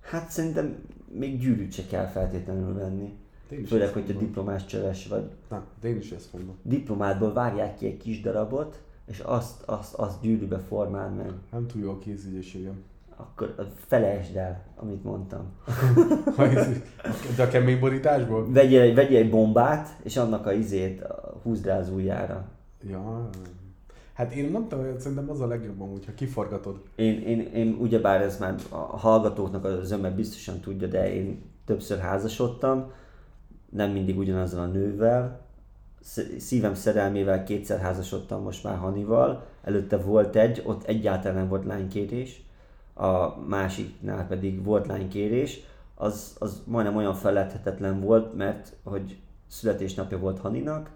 [0.00, 0.76] Hát szerintem
[1.12, 3.18] még gyűrűt se kell feltétlenül venni.
[3.66, 5.30] Főleg, hogyha diplomás csöves vagy.
[5.48, 6.54] Na, de én is ezt mondom.
[6.62, 11.32] Diplomádból vágják ki egy kis darabot, és azt, azt, azt gyűrűbe formál meg.
[11.52, 12.82] Nem túl jó a kézügyességem.
[13.16, 13.54] Akkor
[13.86, 15.44] felejtsd el, amit mondtam.
[17.36, 18.50] De a kemény borításból?
[18.52, 21.02] Vegyél, egy- vegyél egy bombát, és annak a izét
[21.42, 22.48] húzd rá az ujjára.
[22.88, 23.28] Ja.
[24.20, 26.82] Hát én mondtam, hogy szerintem az a legjobb amúgy, ha kiforgatod.
[26.94, 31.98] Én, én, én ugyebár ez már a hallgatóknak az zöme biztosan tudja, de én többször
[31.98, 32.92] házasodtam,
[33.70, 35.40] nem mindig ugyanazzal a nővel.
[36.00, 41.64] Sz- Szívem szerelmével kétszer házasodtam most már Hanival, előtte volt egy, ott egyáltalán nem volt
[41.64, 42.44] lánykérés,
[42.94, 45.60] a másiknál pedig volt lánykérés,
[45.94, 50.90] az, az majdnem olyan feledhetetlen volt, mert hogy születésnapja volt Haninak,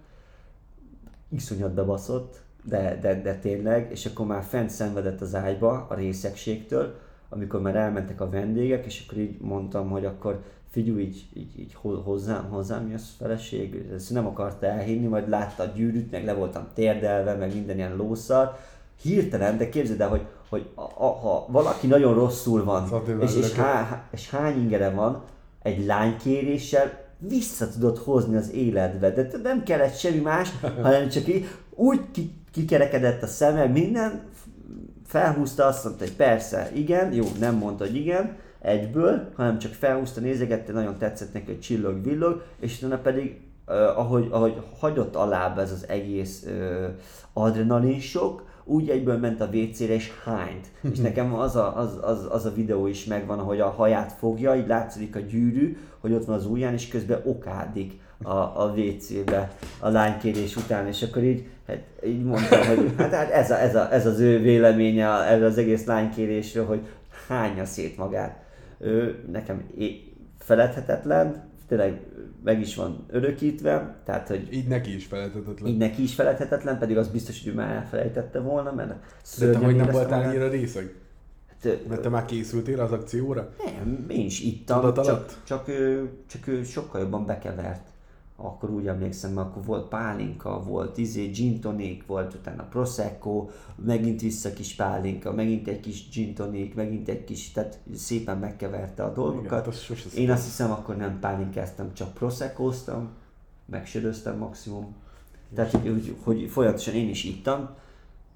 [1.29, 6.95] iszonyat bebaszott, de, de, de tényleg, és akkor már fent szenvedett az ágyba a részegségtől,
[7.29, 11.75] amikor már elmentek a vendégek, és akkor így mondtam, hogy akkor figyelj, így, így, így
[11.75, 16.33] ho- hozzám, hozzám jössz feleség, ezt nem akarta elhinni, majd látta a gyűrűt, meg le
[16.35, 18.57] voltam térdelve, meg minden ilyen lószar,
[19.03, 22.89] hirtelen, de képzeld el, hogy, hogy a, a, ha valaki nagyon rosszul van,
[23.21, 25.23] és, és, há, és hány ingere van,
[25.63, 30.51] egy lánykéréssel vissza tudod hozni az életbe, de nem kellett semmi más,
[30.83, 34.23] hanem csak így úgy ki, kikerekedett a szeme, minden,
[35.07, 40.21] felhúzta, azt mondta, hogy persze, igen, jó, nem mondta, hogy igen, egyből, hanem csak felhúzta,
[40.21, 45.59] nézegette, nagyon tetszett neki, hogy csillog, villog, és utána pedig, uh, ahogy, ahogy hagyott alább
[45.59, 46.87] ez az egész uh,
[47.33, 50.71] adrenalin sok, úgy egyből ment a WC-re és hányt.
[50.93, 54.57] És nekem az a, az, az, az a videó is megvan, ahogy a haját fogja,
[54.57, 59.53] így látszik a gyűrű, hogy ott van az ujján, és közben okádik a, a WC-be
[59.79, 63.75] a lánykérés után, és akkor így, hát, így mondtam, hogy hát, hát ez, a, ez,
[63.75, 66.81] a, ez, az ő véleménye erről az egész lánykérésről, hogy
[67.29, 68.43] hányja szét magát.
[68.79, 72.01] Ő nekem é- feledhetetlen, tényleg
[72.45, 75.71] meg is van örökítve, tehát hogy Így neki is felejthetetlen.
[75.71, 78.95] így neki is feledhetetlen, pedig az biztos, hogy ő már elfelejtette volna, mert
[79.39, 80.95] De te hogy nem voltál annyira részeg?
[81.63, 83.51] Hát, Mert te már készültél az akcióra?
[83.65, 85.37] nem, én is ittam, csak, alatt?
[85.45, 87.89] csak, ő, csak ő sokkal jobban bekevert.
[88.37, 93.49] Akkor úgy emlékszem, mert akkor volt pálinka, volt izé, gin tonic, volt utána prosecco,
[93.85, 99.03] megint vissza kis pálinka, megint egy kis gin tonic, megint egy kis, tehát szépen megkeverte
[99.03, 99.51] a Igen, dolgokat.
[99.51, 102.19] hát az Én azt hiszem, akkor nem pálinkáztam, csak
[103.67, 104.95] megsöröztem maximum.
[105.55, 107.69] Tehát, hogy, hogy, hogy folyamatosan én is ittam,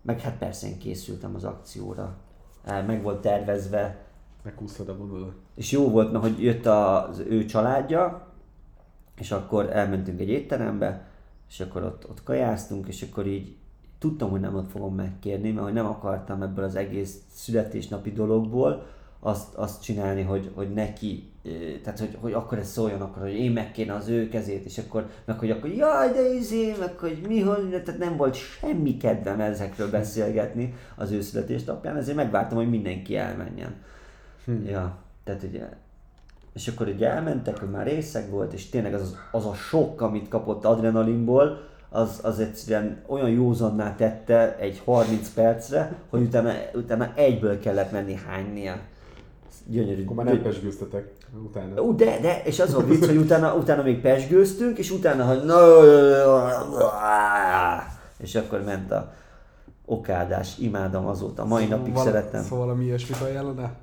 [0.03, 2.17] meg hát persze én készültem az akcióra.
[2.65, 4.07] Meg volt tervezve,
[4.43, 5.35] Meghúztad a vonalat.
[5.55, 8.28] és jó volt, mert hogy jött az ő családja,
[9.21, 11.07] és akkor elmentünk egy étterembe,
[11.49, 13.57] és akkor ott, ott kajáztunk, és akkor így
[13.99, 18.87] tudtam, hogy nem ott fogom megkérni, mert hogy nem akartam ebből az egész születésnapi dologból
[19.21, 21.53] azt, azt csinálni, hogy, hogy neki, eh,
[21.83, 25.11] tehát hogy, hogy akkor ez szóljon, akkor, hogy én megkérne az ő kezét, és akkor,
[25.25, 29.41] meg hogy akkor jaj, de izé, meg hogy mi, hogy, tehát nem volt semmi kedvem
[29.41, 33.75] ezekről beszélgetni az ő születésnapján, ezért megvártam, hogy mindenki elmenjen.
[34.67, 35.69] Ja, tehát ugye,
[36.55, 40.29] és akkor ugye elmentek, hogy már részeg volt, és tényleg az, az a sok, amit
[40.29, 47.61] kapott adrenalinból, az, az egyszerűen olyan józanná tette egy 30 percre, hogy utána, utána egyből
[47.61, 48.79] kellett menni hánynia.
[49.67, 50.05] gyönyörű.
[50.05, 51.13] Akkor már nem pesgőztetek
[51.45, 51.83] utána.
[51.83, 55.43] Ú, de, de, és az a vicc, hogy utána, utána még pesgőztünk, és utána, hogy
[58.19, 59.13] és akkor ment a
[59.85, 62.43] okádás, imádom azóta, mai napig Val- szeretem.
[62.43, 63.77] Szóval valami ilyesmit ajánlanál?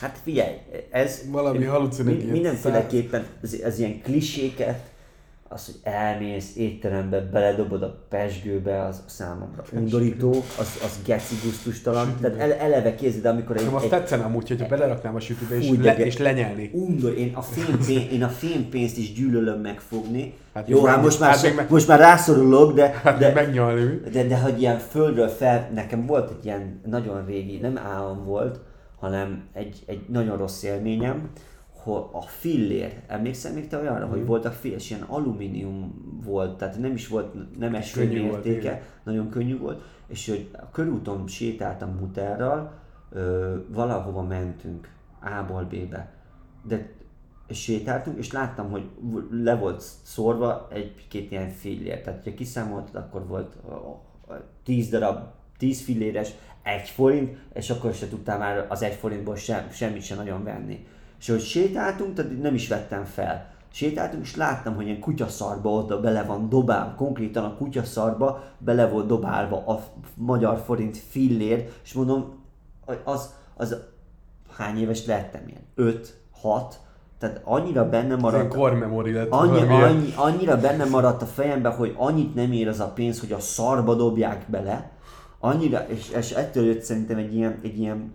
[0.00, 0.54] Hát figyelj,
[0.90, 2.26] ez Valami halucinogén.
[2.26, 4.92] mi- mindenféleképpen ez, ez ilyen kliséket,
[5.48, 12.16] az, hogy elmész étterembe, beledobod a pesgőbe, az számomra undorító, az, az geci gusztustalan.
[12.20, 15.68] Tehát ele- eleve kézed, amikor egy, Nekem azt tetszene amúgy, hogyha beleraknám a sütőbe és,
[15.70, 16.74] de le, és lenyelnék.
[16.74, 20.34] undor, én a, fémpén, én a fémpénzt is gyűlölöm megfogni.
[20.54, 23.82] Hát Jó, hát most már, hát még meg- most már rászorulok, de, Hát de, megnyalni.
[23.82, 24.10] mi?
[24.10, 28.60] de, de hogy ilyen földről fel, nekem volt egy ilyen nagyon régi, nem álom volt,
[29.04, 31.30] hanem egy, egy nagyon rossz élményem,
[31.70, 34.14] hogy a fillér, emlékszel még te olyanra, Mhm.
[34.14, 39.28] hogy voltak fillér, és ilyen alumínium volt, tehát nem is volt nemes Könnyű értéke, nagyon
[39.28, 42.72] könnyű volt, és hogy a körúton sétáltam mutárral,
[43.10, 44.88] ö, valahova mentünk,
[45.20, 46.12] A-ból B-be,
[46.66, 46.92] de
[47.46, 48.88] és sétáltunk, és láttam, hogy
[49.30, 52.00] le volt szórva egy-két ilyen fillér.
[52.00, 55.18] Tehát, ha kiszámoltad, akkor volt a- a 10 darab,
[55.58, 56.32] 10 filléres,
[56.64, 60.86] egy forint, és akkor se tudtál már az egy forintból sem, semmit sem nagyon venni.
[61.20, 63.52] És hogy sétáltunk, tehát nem is vettem fel.
[63.72, 69.06] Sétáltunk, és láttam, hogy ilyen kutyaszarba oda bele van dobálva, konkrétan a kutyaszarba bele volt
[69.06, 69.80] dobálva a
[70.14, 72.42] magyar forint fillér, és mondom,
[73.04, 73.76] az, az
[74.56, 75.62] hány éves lettem ilyen?
[75.74, 76.78] 5, 6,
[77.18, 79.30] tehát annyira benne maradt, lett.
[79.30, 83.32] annyi, annyi, annyira benne maradt a fejembe, hogy annyit nem ér az a pénz, hogy
[83.32, 84.90] a szarba dobják bele,
[85.44, 88.12] annyira, és, és ettől jött szerintem egy ilyen, egy ilyen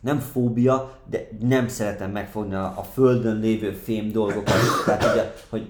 [0.00, 4.54] nem fóbia, de nem szeretem megfogni a, a földön lévő fém dolgokat.
[4.86, 5.68] Tehát ugye, hogy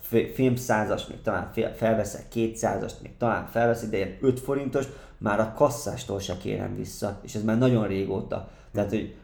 [0.00, 4.84] fé- fém százas még talán felveszek, 200-ast még talán felveszek, de ilyen 5 forintos
[5.18, 8.48] már a kasszástól se kérem vissza, és ez már nagyon régóta.
[8.72, 9.14] Tehát, hogy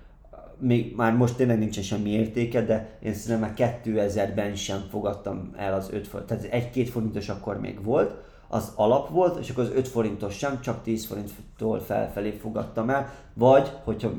[0.58, 5.74] még már most tényleg nincsen semmi értéke, de én szerintem már 2000-ben sem fogadtam el
[5.74, 6.28] az 5 forint.
[6.28, 8.14] Tehát egy-két forintos akkor még volt,
[8.54, 13.12] az alap volt, és akkor az 5 forintos sem, csak 10 forinttól felfelé fogadtam el,
[13.34, 14.10] vagy hogyha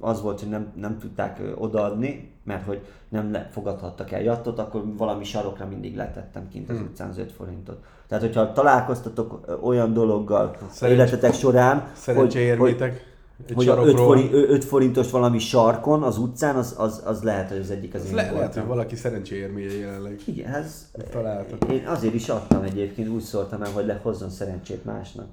[0.00, 4.82] az volt, hogy nem, nem tudták odaadni, mert hogy nem le, fogadhattak el jattot, akkor
[4.96, 7.84] valami sarokra mindig letettem kint az utcán az 5 forintot.
[8.08, 12.36] Tehát, hogyha találkoztatok olyan dologgal Szerencs- életetek során, hogy.
[12.36, 13.11] Egy
[13.54, 14.06] hogy a 5, sarokról.
[14.06, 18.00] forint, 5 forintos valami sarkon az utcán, az, az, az lehet, hogy az egyik az
[18.02, 20.20] Ez én le, lehet, hogy valaki szerencsé érménye jelenleg.
[20.24, 21.72] Igen, ez, Találtak.
[21.72, 25.26] én azért is adtam egyébként, úgy szóltam el, hogy le hozzon szerencsét másnak.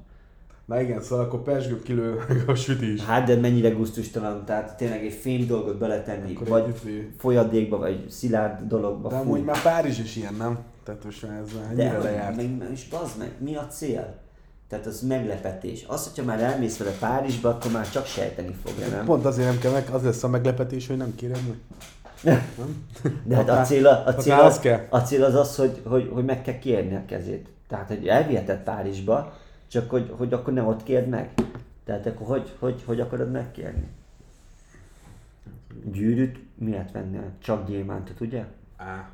[0.65, 3.03] Na igen, szóval akkor pesgő kilő meg a süti is.
[3.05, 7.77] Hát de mennyire gusztustalan, tehát tényleg egy fém dolgot beletenni, Akkor vagy egy izé- folyadékba,
[7.77, 9.09] vagy szilárd dologba.
[9.09, 10.57] De amúgy már Párizs is ilyen, nem?
[10.83, 12.35] Tehát most már ez már de ennyire lejárt.
[12.35, 14.15] meg, meg, és bazd meg, mi a cél?
[14.69, 15.85] Tehát az meglepetés.
[15.87, 19.05] Az, hogyha már elmész vele Párizsba, akkor már csak sejteni fogja, nem?
[19.05, 21.57] Pont azért nem kell meg, az lesz a meglepetés, hogy nem kérem meg.
[22.23, 22.41] Nem?
[23.23, 26.41] De hát a cél, a, cél, az a cél az az, hogy, hogy, hogy meg
[26.41, 27.49] kell kérni a kezét.
[27.67, 31.33] Tehát, hogy elviheted Párizsba, csak hogy, hogy akkor nem ott kérd meg.
[31.85, 33.87] Tehát akkor hogy, hogy, hogy akarod megkérni?
[35.83, 37.31] Gyűrűt miért vennél?
[37.43, 38.45] Csak gyémántot, ugye?
[38.77, 39.09] Á,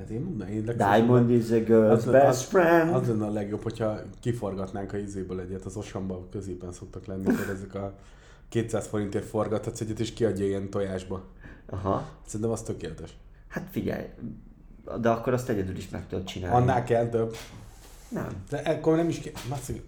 [0.00, 2.94] hát én mondanám, én Diamond is a girl's Az, best az, friend.
[2.94, 7.48] az lenne a legjobb, hogyha kiforgatnánk a izéből egyet, az osamba középen szoktak lenni, tehát
[7.48, 7.94] ezek a
[8.48, 11.24] 200 forintért forgathatsz egyet, és kiadja ilyen tojásba.
[11.66, 12.08] Aha.
[12.26, 13.16] Szerintem az tökéletes.
[13.48, 14.04] Hát figyelj,
[15.00, 16.56] de akkor azt egyedül is meg tudod csinálni.
[16.56, 17.36] Annál kell több.
[18.08, 18.28] Nem.
[18.48, 19.32] De akkor nem is kell,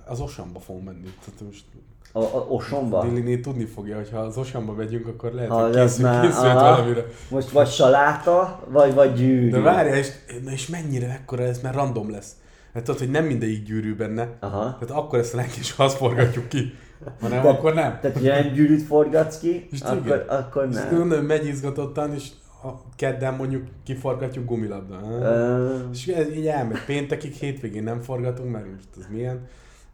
[0.06, 1.14] az osamba fogunk menni.
[1.24, 1.64] Tehát most
[2.12, 3.02] A, a Osomba?
[3.04, 6.26] Diliné tudni fogja, hogy ha az osamba megyünk, akkor lehet, Ha hogy az készül, már,
[6.26, 6.70] készült aha.
[6.70, 7.04] valamire.
[7.30, 9.50] Most vagy saláta, vagy, vagy gyűrű.
[9.50, 10.08] De várjál, és,
[10.44, 12.32] na és mennyire ekkora ez, mert random lesz.
[12.74, 14.28] Hát tudod, hogy nem mindegyik gyűrű benne.
[14.40, 14.76] Aha.
[14.80, 16.72] Tehát akkor ezt a legkis azt forgatjuk ki.
[17.20, 17.98] Ha nem, De- akkor nem.
[18.00, 20.18] Tehát, ha nem gyűrűt forgatsz ki, És akkor, igen.
[20.28, 20.98] akkor És nem.
[20.98, 22.28] mondom, megy izgatottan, és
[22.64, 25.00] a kedden mondjuk kiforgatjuk gumilabda.
[25.20, 26.84] Ö, És ez így elmegy.
[26.86, 29.48] Péntekig, hétvégén nem forgatunk, mert most ez milyen.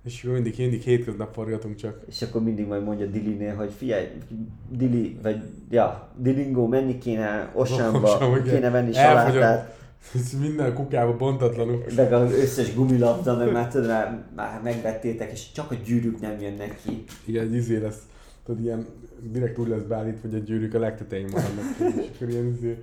[0.05, 2.01] És mindig, mindig hétköznap forgatunk csak.
[2.09, 4.07] és akkor mindig majd mondja Dilinél, hogy figyelj,
[4.69, 9.77] Dili, vagy ja, Dilingó, menni kéne Osánba, kéne venni salátát,
[10.15, 11.85] Ez minden kukába bontatlanul.
[11.97, 16.41] meg az összes gumilabda, meg már tudod, már, már megvettétek, és csak a gyűrűk nem
[16.41, 17.05] jönnek ki.
[17.25, 18.03] Igen, izé lesz.
[18.45, 18.87] Tudod, ilyen
[19.23, 21.65] direkt úgy lesz beállítva, hogy a gyűrűk a legtetején maradnak.
[22.01, 22.83] és akkor ilyen izé,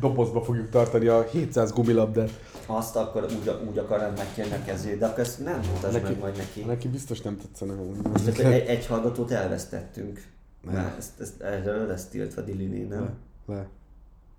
[0.00, 2.30] dobozba fogjuk tartani a 700 gumilabdát.
[2.66, 6.18] Azt akkor úgy, úgy akarod megkérni a kezét, de akkor ezt nem mutasd Neki- meg
[6.20, 6.60] majd neki.
[6.60, 10.22] Neki biztos nem tetszene, hogy Tehát egy, egy hallgatót elvesztettünk.
[10.64, 10.74] Nem.
[10.74, 13.00] Már ezt, ezt, erről lesz tiltva Diliné, nem?
[13.46, 13.54] Le.
[13.54, 13.68] Le.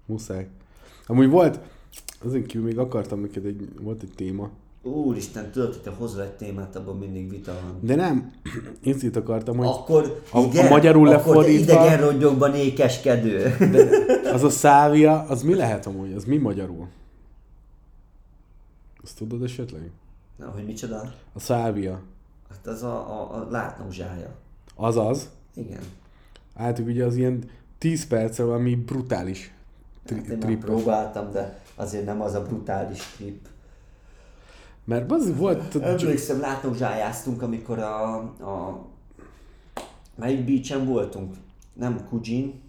[0.05, 0.47] Muszáj.
[1.07, 1.59] Amúgy volt,
[2.25, 4.49] azon kívül még akartam neked egy, volt egy téma,
[4.85, 7.77] Úristen, tudod, hogy te hozol egy témát, abban mindig vita van.
[7.81, 8.31] De nem,
[8.83, 13.55] én itt akartam, hogy Akkor, A- a igen, magyarul akkor lefordítva- idegen rongyokban ékeskedő.
[14.33, 16.13] az a szávia, az mi lehet amúgy?
[16.13, 16.87] Az mi magyarul?
[19.03, 19.91] Azt tudod esetleg?
[20.35, 21.13] Na, hogy micsoda?
[21.33, 22.01] A szávia.
[22.49, 24.29] Hát az a, a, a látnózsája.
[24.75, 25.29] Az az.
[25.55, 25.81] Igen.
[26.55, 27.43] Általában ugye az ilyen
[27.77, 29.53] 10 percre valami brutális
[30.05, 30.59] tri- Hát én trip.
[30.65, 33.47] próbáltam, de azért nem az a brutális trip.
[34.83, 35.75] Mert az volt...
[35.75, 38.85] Emlékszem, látnózsájáztunk, amikor a, a
[40.15, 41.35] melyik beachen voltunk?
[41.73, 42.61] Nem Kujin,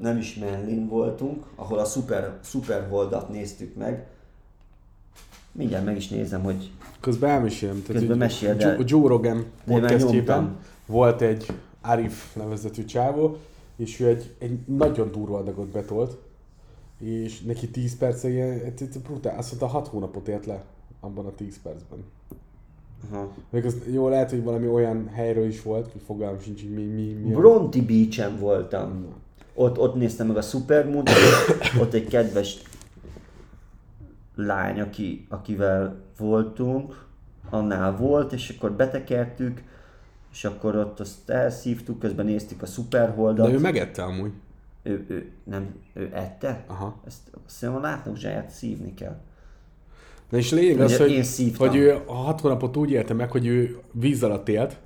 [0.00, 4.06] nem is Menlin voltunk, ahol a Super, Super Holdat néztük meg.
[5.56, 7.82] Mindjárt meg is nézem, hogy Közben elmesélem.
[7.82, 8.78] Tehát, Közben meséld Joe, el.
[8.86, 11.46] Joe Rogan De podcastjében volt egy
[11.80, 13.36] Arif nevezetű csávó,
[13.76, 16.16] és ő egy, egy nagyon durva adagot betolt,
[16.98, 20.64] és neki 10 perce ilyen, egy, egy brutál, azt mondta 6 hónapot ért le
[21.00, 21.98] abban a 10 percben.
[23.10, 23.28] aha.
[23.50, 26.82] Még az jó lehet, hogy valami olyan helyről is volt, hogy fogalmam sincs, hogy mi,
[26.82, 29.06] mi, mi a- Bronte Beach-en voltam.
[29.54, 31.10] Ott, ott néztem meg a Supermoon-t,
[31.80, 32.58] ott egy kedves
[34.36, 37.04] lány, aki, akivel voltunk,
[37.50, 39.62] annál volt, és akkor betekertük,
[40.32, 43.46] és akkor ott azt elszívtuk, közben néztük a Superholdat.
[43.46, 44.32] De ő megette amúgy.
[44.82, 46.64] ő, ő, nem, ő ette?
[46.66, 47.00] Aha.
[47.06, 49.16] Ezt szerintem a látnózsáját szívni kell.
[50.28, 51.68] Na és lényeg az, hogy, szívtam.
[51.68, 54.76] hogy ő a hat hónapot úgy élte meg, hogy ő víz alatt élt,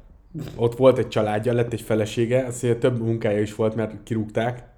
[0.56, 4.68] ott volt egy családja, lett egy felesége, azt mondja, több munkája is volt, mert kirúgták.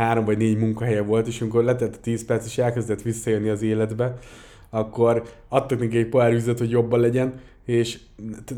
[0.00, 3.62] Három vagy négy munkahelye volt, és amikor letett a 10 perc, és elkezdett visszajönni az
[3.62, 4.18] életbe,
[4.70, 7.32] akkor adtak neki egy pohár vizet, hogy jobban legyen,
[7.64, 7.98] és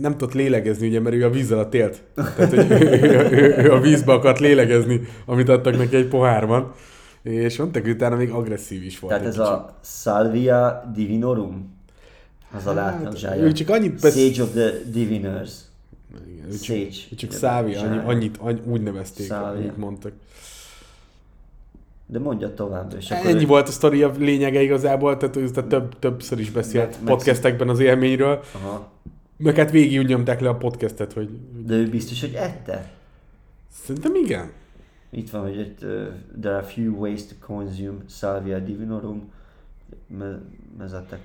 [0.00, 2.02] nem tudott lélegezni, ugye, mert ő a víz alatt élt.
[2.14, 6.72] Tehát, hogy ő, ő, ő, ő a vízbe akart lélegezni, amit adtak neki egy pohárban.
[7.22, 9.12] És mondták, hogy utána még agresszív is volt.
[9.14, 9.48] Tehát ez kicsit.
[9.50, 11.74] a Salvia Divinorum?
[12.56, 13.42] Az a Hát, látnózsája.
[13.42, 15.52] ő csak annyit besz- Sage of the Diviners.
[16.32, 16.96] Igen, ő csak, Sage.
[17.12, 19.60] ő csak Szávi, annyi, annyit, annyi, úgy nevezték, Szávia.
[19.60, 20.12] amit mondtak.
[22.12, 22.94] De mondja tovább.
[22.98, 26.50] És akkor Ennyi ő- volt a sztori a lényege igazából, tehát ő több, többször is
[26.50, 28.90] beszélt Meg- podcastekben az élményről, Aha.
[29.36, 32.90] meg hát végig nyomták le a podcastet, hogy hogy De ő biztos, hogy ette?
[33.84, 34.50] szerintem igen.
[35.10, 36.06] Itt van, hogy itt, uh,
[36.40, 39.30] there are few ways to consume Salvia divinorum
[40.18, 40.40] me-
[40.78, 41.20] mezetek.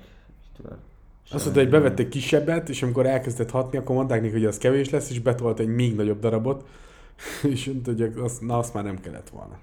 [1.30, 4.58] Azt mondta, hogy bevett egy kisebbet, és amikor elkezdett hatni, akkor mondták neki, hogy az
[4.58, 6.66] kevés lesz, és betolt egy még nagyobb darabot,
[7.52, 9.58] és mondta, hogy az, na, azt már nem kellett volna.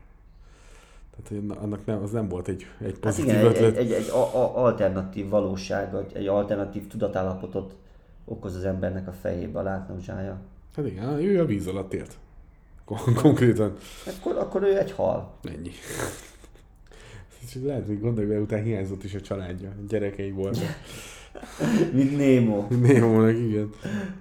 [1.16, 3.76] Tehát, hogy na- annak nem, az nem volt egy, egy Hát pozitív igen, egy, ötlet.
[3.78, 7.76] egy, egy, egy a- alternatív valóság, egy- alternatív tudatállapotot
[8.26, 10.40] okoz az embernek a fejébe a látnózsája.
[10.76, 12.18] Hát igen, ő a víz alatt élt.
[12.86, 13.74] Kon- Konkrétan.
[14.18, 15.34] Akkor, akkor ő egy hal.
[15.44, 15.72] Ennyi.
[17.64, 19.72] Lehet, hogy gondolj, hogy után hiányzott is a családja.
[19.88, 20.64] Gyerekei voltak.
[21.94, 22.66] Mint Nemo.
[22.70, 23.70] Némónak, igen.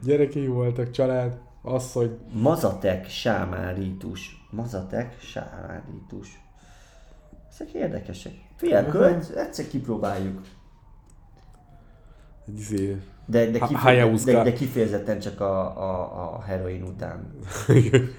[0.02, 2.18] Gyerekei voltak, család, asszony.
[2.32, 4.46] Mazatek sámárítus.
[4.50, 6.43] Mazatek sámárítus.
[7.54, 8.32] Ezek érdekesek.
[8.56, 10.40] Figyelj, költ, egyszer kipróbáljuk.
[12.48, 12.96] Egy izé...
[13.26, 17.30] De, de, kifeje, de, de kifejezetten csak a, a, a heroin után.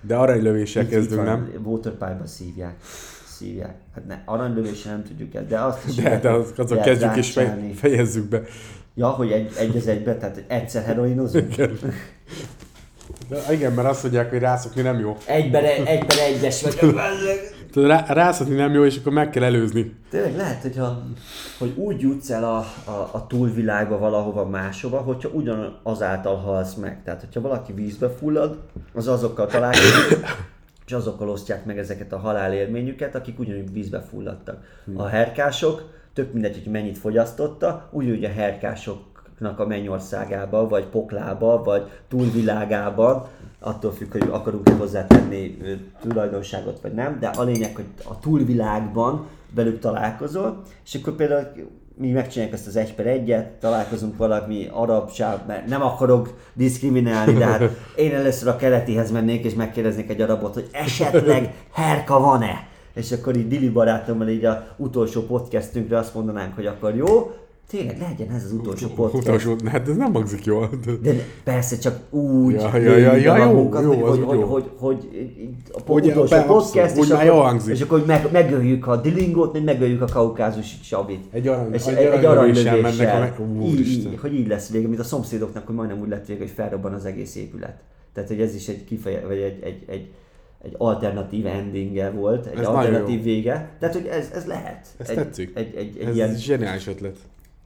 [0.00, 1.64] De aranylövéssel Itt- kezdünk, itt van, nem?
[1.64, 2.76] Waterpipe-ba szívják.
[3.26, 3.74] Szívják.
[3.94, 6.90] Hát ne, aranylövéssel nem tudjuk el, de azt is De, lehet, de az, azon lehet
[6.90, 8.42] kezdjük és fej, fejezzük be.
[8.94, 11.52] Ja, hogy egy, egy az egybe, tehát egyszer heroinozunk.
[11.52, 11.78] Igen.
[13.28, 15.16] De igen, mert azt mondják, hogy rászokni nem jó.
[15.26, 17.00] Egyben, egyben egyes vagyok.
[17.72, 19.94] Tehát rá, rászokni nem jó, és akkor meg kell előzni.
[20.10, 21.02] Tényleg lehet, hogyha,
[21.58, 27.02] hogy úgy jutsz el a, a, a túlvilágba valahova máshova, hogyha ugyanazáltal halsz meg.
[27.04, 28.58] Tehát, hogyha valaki vízbe fullad,
[28.94, 30.18] az azokkal találkozik,
[30.86, 34.64] és azokkal osztják meg ezeket a halálélményüket, akik ugyanúgy vízbe fulladtak.
[34.94, 41.90] A herkások, tök mindegy, hogy mennyit fogyasztotta, ugyanúgy a herkásoknak a mennyországába, vagy poklába, vagy
[42.08, 43.26] túlvilágában,
[43.60, 45.56] attól függ, hogy akarunk-e hozzátenni
[46.00, 51.46] tulajdonságot, vagy nem, de a lényeg, hogy a túlvilágban velük találkozol, és akkor például
[51.94, 57.32] mi megcsináljuk ezt az egy per egyet, találkozunk valami arab sáv, mert nem akarok diszkriminálni,
[57.32, 57.62] de hát
[57.96, 62.66] én először a keletihez mennék, és megkérdeznék egy arabot, hogy esetleg herka van-e?
[62.94, 67.32] És akkor így Dili barátommal így a utolsó podcastünkre azt mondanánk, hogy akkor jó,
[67.68, 69.26] tényleg legyen ez az utolsó podcast.
[69.26, 70.70] Utolsó, hát ez nem hangzik jól.
[71.02, 71.12] De
[71.44, 74.46] persze csak úgy Ja, ja, ja, ja, a jó, magunkat, jó, hogy, hogy, hogy, jó.
[74.46, 75.08] hogy, hogy,
[75.72, 77.74] a po- Ugye, utolsó abszolút, podcast, és akkor, jól hangzik.
[77.74, 81.24] és akkor meg, megöljük a dilingót, meg megöljük a kaukázusi csavit.
[81.30, 85.66] Egy arany- és egy egy, aranylövéssel a így, hogy így lesz vége, mint a szomszédoknak,
[85.66, 87.82] hogy majdnem úgy lett vége, hogy felrobban az egész épület.
[88.12, 90.08] Tehát, hogy ez is egy kifeje, vagy egy, egy, egy,
[90.62, 93.22] egy alternatív endinge volt, egy Ez alternatív jó.
[93.22, 93.70] vége.
[93.78, 94.86] Tehát, hogy ez, ez lehet.
[94.98, 95.50] Ez egy, tetszik.
[95.54, 97.16] Egy, egy, egy Ez ilyen zseniális ötlet.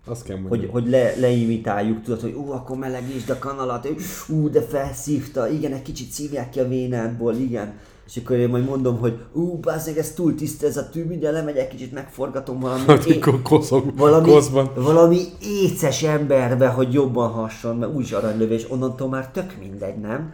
[0.06, 3.88] Azt kell hogy, hogy le, leimitáljuk, tudod, hogy ú, akkor melegítsd a kanalat,
[4.28, 7.72] ú, de felszívta, igen, egy kicsit szívják ki a vénádból, igen.
[8.06, 11.34] És akkor én majd mondom, hogy ú, bázzeg, ez túl tiszta ez a tű, mindjárt
[11.34, 14.70] lemegyek, kicsit megforgatom valami, Hát, é- koszog, valami, koszban.
[14.74, 20.32] valami éces emberbe, hogy jobban hasson, mert úgyis aranylövés, onnantól már tök mindegy, nem?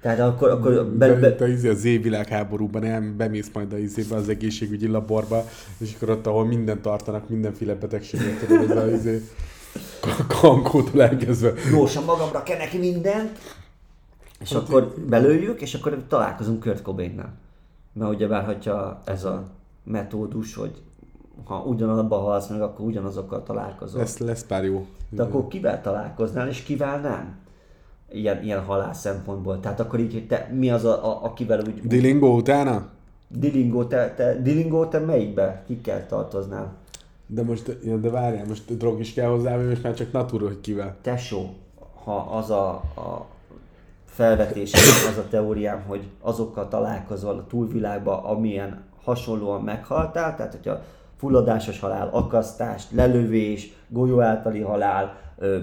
[0.00, 4.14] Tehát akkor, akkor be, Be, be, izé a Z világháborúban el, bemész majd a izébe,
[4.14, 5.44] az egészségügyi laborba,
[5.78, 9.22] és akkor ott, ahol mindent tartanak, mindenféle betegséget, tudod, ez a izé,
[10.40, 11.52] kankótól elkezdve.
[11.70, 13.38] gyorsan magamra kenek mindent,
[14.40, 17.32] és Hát akkor belőjük, és akkor találkozunk Kurt Cobain-nel.
[17.92, 19.44] Mert ugyebár, hogyha ez a
[19.84, 20.82] metódus, hogy
[21.44, 24.00] ha ugyanabba halsz meg, akkor ugyanazokkal találkozol.
[24.00, 24.86] Lesz, lesz pár jó.
[25.08, 27.38] De akkor kivel találkoznál, és kivel nem?
[28.12, 29.60] Ilyen, ilyen halál szempontból.
[29.60, 31.80] Tehát akkor így, hogy te, mi az, a, a, akivel úgy...
[31.80, 32.88] Dilingo utána?
[33.28, 35.62] Dilingó, te, te, Dilingó, te melyikbe?
[35.66, 36.72] Kikkel tartoznál?
[37.26, 40.60] De most, de várjál, most drog is kell hozzá, vagy most már csak natura, hogy
[40.60, 40.96] kivel.
[41.02, 41.54] tesó,
[42.04, 43.26] ha az a, a
[44.04, 44.72] felvetés,
[45.10, 50.82] az a teóriám, hogy azokkal találkozol a túlvilágba, amilyen hasonlóan meghaltál, tehát hogyha
[51.16, 55.16] fulladásos halál, akasztás, lelövés, golyó általi halál,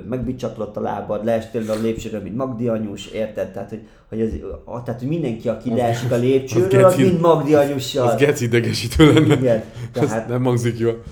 [0.10, 3.52] megbicsaklott a lábad, leestél a lépcsőről, mint Magdi anyus, érted?
[3.52, 4.32] Tehát, hogy, hogy, ez,
[4.66, 8.08] a, tehát, hogy mindenki, aki leesik a lépcsőről, az, geci- mind Magdi anyussal.
[8.08, 9.36] Az gec idegesítő lenne.
[9.36, 9.64] Igen,
[9.94, 11.04] Ez tehát, nem hangzik jól.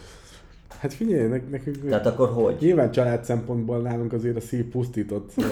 [0.79, 1.89] Hát figyelj, nek- nekünk...
[1.89, 2.55] tehát akkor hogy?
[2.59, 5.29] Nyilván család szempontból nálunk azért a szív pusztított.
[5.35, 5.51] Szóval,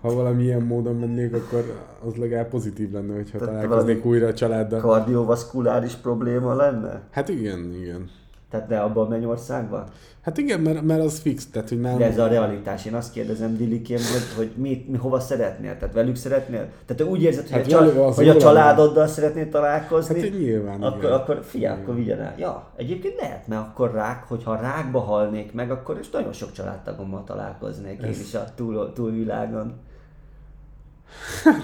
[0.00, 1.74] ha valamilyen módon mennék, akkor
[2.06, 4.80] az legalább pozitív lenne, hogyha Tehát találkoznék valami újra a családdal.
[4.80, 7.02] Kardiovaszkuláris probléma lenne?
[7.10, 8.10] Hát igen, igen.
[8.50, 9.84] Tehát ne abban a mennyországban?
[10.20, 11.98] Hát igen, mert, mert az fix, tehát hogy nálam...
[11.98, 12.84] De ez a realitás.
[12.84, 15.76] Én azt kérdezem Dilikém, hogy, hogy mi, mi, hova szeretnél?
[15.78, 16.58] Tehát velük szeretnél?
[16.58, 20.20] Tehát te úgy érzed, hogy, Hát a, csal, velük az hogy a családoddal szeretnél találkozni?
[20.20, 21.12] Hát nyilván, Akkor, igen.
[21.12, 22.34] akkor figyelj, akkor vigyen el.
[22.38, 27.24] Ja, egyébként lehet, mert akkor rák, hogyha rákba halnék meg, akkor is nagyon sok családtagommal
[27.24, 29.72] találkoznék én is a túl, túlvilágon.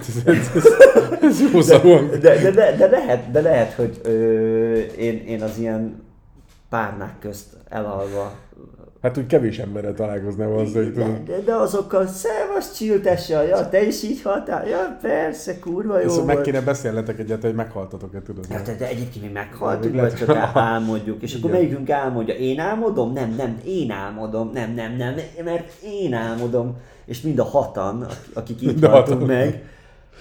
[0.01, 0.65] ez, ez, ez,
[1.21, 1.79] ez jó szó.
[2.11, 4.11] De, de, de, de, lehet, de lehet, hogy ö,
[4.79, 6.05] én, én az ilyen
[6.77, 8.33] párnák közt elalva
[9.03, 13.87] Hát úgy kevés emberrel találkoznál azzal, hogy de, de, de azokkal, szevasz csilltessel, ja, te
[13.87, 18.45] is így haltál, ja, persze, kurva jó Szóval meg kéne beszélnetek egyet, hogy meghaltatok-e, tudod.
[18.51, 21.63] Ja, de, de egyébként mi meghaltunk, vagy csak álmodjuk, és akkor Igen.
[21.63, 22.35] melyikünk álmodja?
[22.35, 23.13] Én álmodom?
[23.13, 25.15] Nem, nem, én álmodom, nem, nem, nem,
[25.45, 26.77] mert én álmodom.
[27.05, 29.65] És mind a hatan, ak- akik a haltunk meg,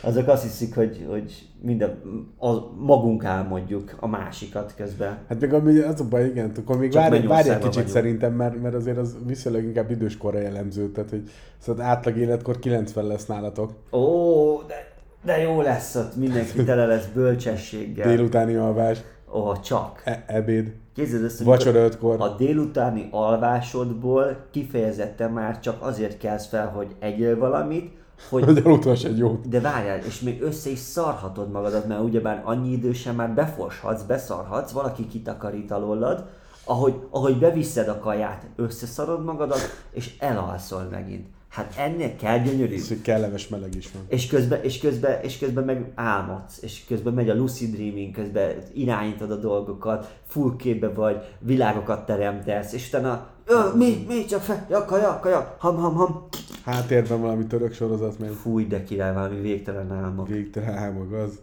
[0.01, 1.99] azok azt hiszik, hogy, hogy minden,
[2.37, 5.17] a, magunk álmodjuk a másikat közben.
[5.29, 7.91] Hát meg ami az a baj, igen, akkor még várj, várj egy kicsit vagyunk.
[7.93, 13.05] szerintem, mert, mert azért az viszonylag inkább időskorra jellemző, tehát hogy szóval átlag életkor 90
[13.07, 14.93] lesz nálatok, Ó, de,
[15.23, 18.07] de jó lesz ott, mindenki tele lesz bölcsességgel.
[18.07, 19.01] délutáni alvás,
[19.33, 20.01] Ó, csak.
[20.05, 22.15] e- ebéd, Képzeld ezt, hogy vacsora ötkor.
[22.21, 27.91] a délutáni alvásodból kifejezetten már csak azért kelsz fel, hogy egyél valamit,
[28.29, 29.49] hogy hogy aludhass egy jót.
[29.49, 34.71] de várjál, és még össze is szarhatod magadat, mert ugyebár annyi idősen már beforshatsz, beszarhatsz,
[34.71, 36.25] valaki kitakarít alólad,
[36.65, 39.59] ahogy, ahogy beviszed a kaját, összeszarod magadat,
[39.91, 41.27] és elalszol megint.
[41.55, 42.75] Hát ennél kell gyönyörű.
[42.75, 44.03] Ez, kellemes meleg is van.
[44.07, 48.51] És közben, és, közben, és közben meg álmodsz, és közben megy a lucid dreaming, közben
[48.73, 54.65] irányítod a dolgokat, full képbe vagy, világokat teremtesz, és utána, Ö, mi, mi, csak fel,
[54.69, 56.27] ja, kaja, kaja, ham, ham, ham.
[56.63, 60.27] Háttérben valami török sorozat, meg Fúj, de király, valami végtelen álmok.
[60.27, 61.39] végtelen álmog az.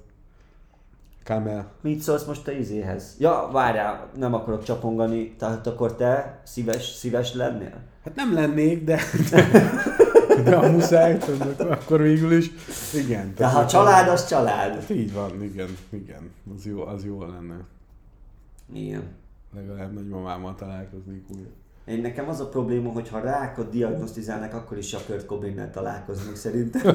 [1.25, 1.71] Kamel.
[1.81, 3.15] Mit szólsz most te izéhez?
[3.19, 7.81] Ja, várjál, nem akarok csapongani, tehát akkor te szíves, szíves lennél?
[8.05, 8.99] Hát nem lennék, de,
[10.45, 12.51] de a muszáj, tudod, akkor végül is.
[12.95, 13.33] Igen.
[13.37, 14.75] De ha hogy- család, az család.
[14.75, 16.31] Hát így van, igen, igen.
[16.57, 17.57] Az jó, az jó lenne.
[18.73, 19.03] Igen.
[19.55, 21.49] Legalább nagymamámmal találkoznék újra.
[21.87, 26.37] Én nekem az a probléma, hogy ha rákot diagnosztizálnak, akkor is a Kurt Cobain-nel találkozunk
[26.37, 26.95] szerintem.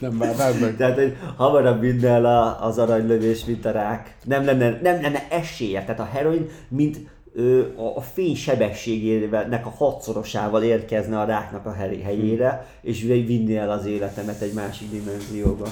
[0.00, 0.76] Nem vár, várd meg.
[0.76, 4.16] Tehát, hogy hamarabb vinne el a, az aranylövés, mint a rák.
[4.24, 5.80] Nem lenne, nem lenne esélye.
[5.80, 6.98] Tehát a heroin, mint
[7.34, 13.56] ö, a, a fény sebességének a hatszorosával érkezne a ráknak a hely- helyére, és vinni
[13.56, 15.66] el az életemet egy másik dimenzióba.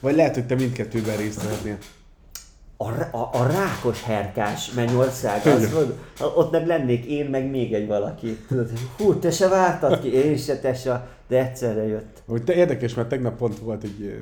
[0.00, 1.76] Vagy lehet, hogy te mindkettőben részt vehetnél.
[2.76, 5.74] A, a, a rákos herkás mennyország, az,
[6.36, 8.38] ott meg lennék én, meg még egy valaki.
[8.48, 12.22] Tudod, hú, te se vártad ki, én se, te se, de egyszerre jött.
[12.26, 14.20] Hogy te érdekes, mert tegnap pont volt egy,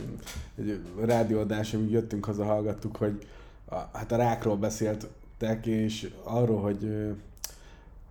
[0.58, 3.26] egy rádióadás, amíg jöttünk haza, hallgattuk, hogy
[3.64, 7.12] a, hát a rákról beszéltek, és arról, hogy,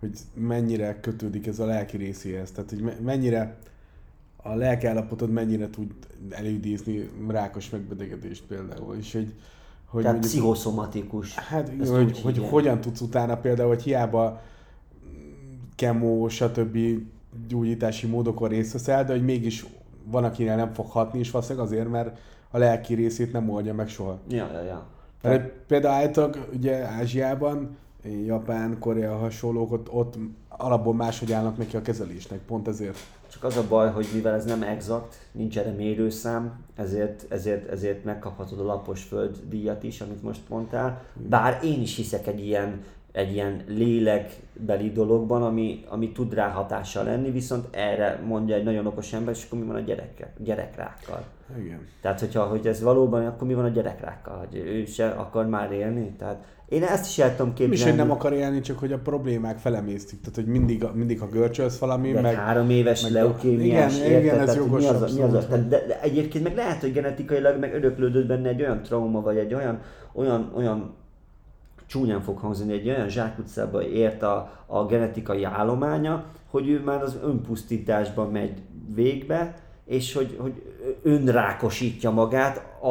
[0.00, 2.50] hogy mennyire kötődik ez a lelki részéhez.
[2.50, 3.56] Tehát, hogy me- mennyire
[4.36, 5.90] a lelkiállapotod mennyire tud
[6.30, 8.96] előidézni rákos megbetegedést például.
[8.96, 9.32] És hogy,
[9.94, 11.34] hogy Tehát pszichoszomatikus.
[11.34, 14.40] Hát igen, hogy, hogy hogyan tudsz utána például, hogy hiába
[15.76, 16.78] kemó, stb.
[17.48, 19.66] gyógyítási módokon részt veszel, de hogy mégis
[20.04, 22.18] van, akinél nem fog hatni, és valószínűleg azért, mert
[22.50, 24.18] a lelki részét nem oldja meg soha.
[24.28, 24.86] Ja, ja, ja.
[25.22, 27.76] Mert például általában ugye Ázsiában,
[28.26, 30.14] Japán, Korea hasonlók, ott, ott
[30.48, 32.98] alapból máshogy állnak neki a kezelésnek, pont ezért.
[33.44, 38.04] Csak az a baj, hogy mivel ez nem exakt, nincs erre mérőszám, ezért, ezért, ezért
[38.04, 41.02] megkaphatod a lapos föld díjat is, amit most mondtál.
[41.28, 42.84] Bár én is hiszek egy ilyen,
[43.14, 48.86] egy ilyen lélekbeli dologban, ami, ami tud rá hatással lenni, viszont erre mondja egy nagyon
[48.86, 51.24] okos ember, és akkor mi van a gyerekkel, gyerekrákkal.
[51.58, 51.80] Igen.
[52.00, 54.36] Tehát, hogyha hogy ez valóban, akkor mi van a gyerekrákkal?
[54.48, 56.14] Hogy ő se akar már élni?
[56.18, 57.90] Tehát én ezt is el tudom képzelni.
[57.90, 60.20] hogy nem akar élni, csak hogy a problémák felemésztik.
[60.20, 62.34] Tehát, hogy mindig, mindig ha görcsölsz valami, De meg...
[62.34, 65.34] három éves meg- leukémiás, Igen, igen, ez Tehát, hogy mi jogos az, a- mi az
[65.34, 69.20] a, tehát, de, de, egyébként meg lehet, hogy genetikailag meg öröklődött benne egy olyan trauma,
[69.20, 69.80] vagy egy olyan,
[70.12, 70.94] olyan, olyan
[71.86, 77.18] csúnyán fog hangzani, egy olyan zsákutcába ért a, a genetikai állománya, hogy ő már az
[77.22, 78.62] önpusztításban megy
[78.94, 79.54] végbe,
[79.84, 80.62] és hogy, hogy
[81.02, 82.88] önrákosítja magát a,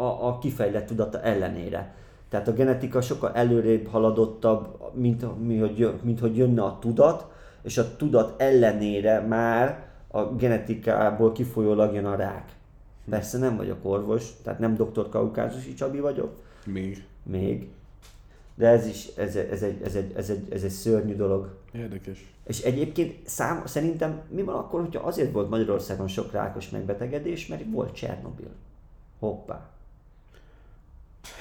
[0.00, 1.94] a, a kifejlett tudata ellenére.
[2.28, 7.26] Tehát a genetika sokkal előrébb haladottabb, mint, mint, hogy, jön- mint hogy jönne a tudat,
[7.62, 12.52] és a tudat ellenére már a genetikából kifolyólag jön a rák.
[13.10, 15.08] Persze nem vagyok orvos, tehát nem dr.
[15.08, 16.32] Kaukázusi Csabi vagyok,
[16.66, 17.04] Még.
[17.22, 17.68] még,
[18.54, 21.56] de ez is, ez, ez, egy, ez, egy, ez, egy, ez egy szörnyű dolog.
[21.72, 22.24] Érdekes.
[22.46, 27.62] És egyébként szám, szerintem mi van akkor, hogyha azért volt Magyarországon sok rákos megbetegedés, mert
[27.70, 28.50] volt Csernobil.
[29.18, 29.68] Hoppá.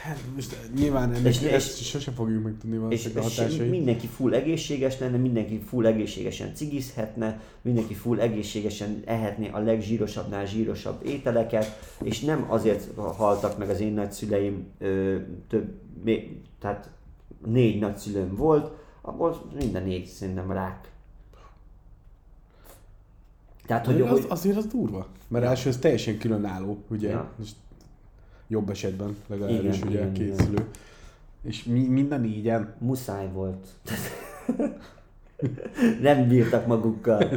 [0.03, 3.69] Hát most nyilván ennek És- ezt és, sose fogjuk megtudni valószínűleg a hatásait.
[3.69, 11.05] mindenki full egészséges lenne, mindenki full egészségesen cigizhetne, mindenki full egészségesen ehetné a legzsírosabbnál zsírosabb
[11.05, 15.71] ételeket, és nem azért haltak meg az én nagyszüleim, ö, több,
[16.03, 16.89] még, tehát
[17.45, 18.71] négy nagyszülőm volt,
[19.01, 20.91] abból minden négy szerintem rák.
[23.65, 25.07] Tehát, hogy, az, hogy azért az durva.
[25.27, 27.09] Mert első ez teljesen különálló, ugye?
[27.09, 27.29] Ja.
[27.41, 27.49] És
[28.47, 30.65] jobb esetben legalábbis Igen, ugye igen, készülő.
[31.43, 32.73] És mi, mind a négyen.
[32.77, 33.67] muszáj volt.
[36.01, 37.29] nem bírtak magukkal.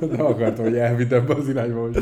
[0.00, 1.98] Nem akartam, hogy elvidd ebbe az irányba, hogy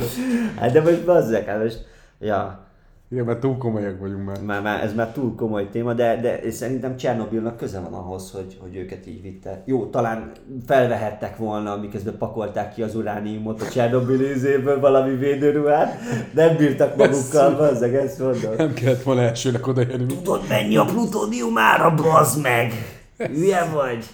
[0.56, 1.86] Hát de most bazzek, hát most,
[2.18, 2.66] ja,
[3.12, 4.40] Igen, mert túl komolyak vagyunk már.
[4.42, 8.58] már, már, ez már túl komoly téma, de, de szerintem Csernobilnak köze van ahhoz, hogy,
[8.60, 9.62] hogy őket így vitte.
[9.64, 10.32] Jó, talán
[10.66, 15.98] felvehettek volna, miközben pakolták ki az urániumot a Csernobil izéből valami védőruhát,
[16.34, 18.54] nem bírtak magukkal, bazzeg, ezt mondom.
[18.56, 20.06] Nem kellett volna elsőnek odaérni.
[20.06, 22.72] Tudod mennyi a plutónium ára, bazd meg!
[23.16, 24.04] Hülye vagy?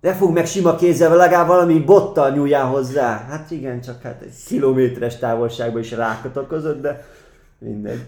[0.00, 3.26] Ne fog meg sima kézzel, legalább valami bottal nyúljál hozzá.
[3.28, 7.04] Hát igen, csak hát egy kilométeres távolságban is rákot okozott, de
[7.58, 8.00] mindegy.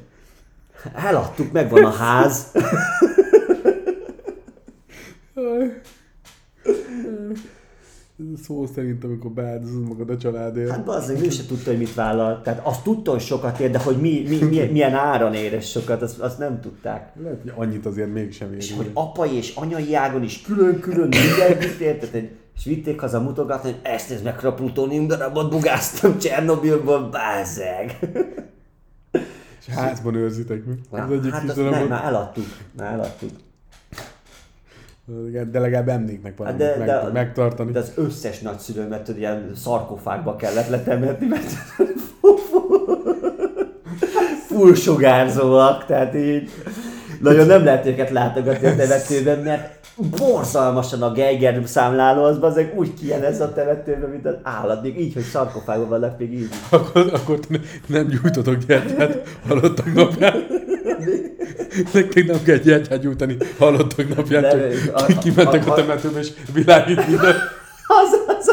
[0.94, 2.52] Eladtuk, megvan a ház.
[8.44, 10.70] Szó szerint, amikor beáldozod magad a családért.
[10.70, 12.40] Hát bazdmeg, ő se tudta, hogy mit vállal.
[12.42, 16.02] Tehát azt tudta, hogy sokat ér, de hogy mi, mi, mi, milyen áron ér sokat,
[16.02, 17.12] azt, azt nem tudták.
[17.22, 18.58] Lehet, hogy annyit azért mégsem ér.
[18.58, 23.80] És hogy apai és anyai ágon is külön-külön mindenkit érted, és vitték haza mutogatni, hogy
[23.82, 27.98] ezt nézd meg, a plutónium darabot bugáztam Csernobilból, bázeg.
[29.68, 30.72] És házban őrzitek mi?
[30.90, 32.46] Az Na, egyik hát azt nem, már eladtuk,
[32.76, 33.30] már eladtuk.
[35.50, 37.72] De legalább emléknek Hát valamit de, meg, de, megtartani.
[37.72, 41.52] de az összes nagyszülőmet tudod, ilyen szarkofágba kellett letemetni, mert
[44.48, 46.50] full sugárzóak, tehát így
[47.20, 52.94] nagyon nem lehet őket látogatni a temetőben, mert borzalmasan a Geiger számláló az bazeg úgy
[52.94, 56.48] kijelez a temetőben, mint az állat, még így, hogy szarkofágban vannak, még így.
[56.68, 57.38] Akkor, akkor
[57.86, 60.34] nem gyújtotok gyertyát halottak napján.
[61.92, 65.76] Nektek nem kell gyertyát gyújtani halottak napján, Nem, csak a- ki- kimentek a- a a-
[65.76, 67.34] temetőbe és világít minden.
[67.86, 68.48] Az, az,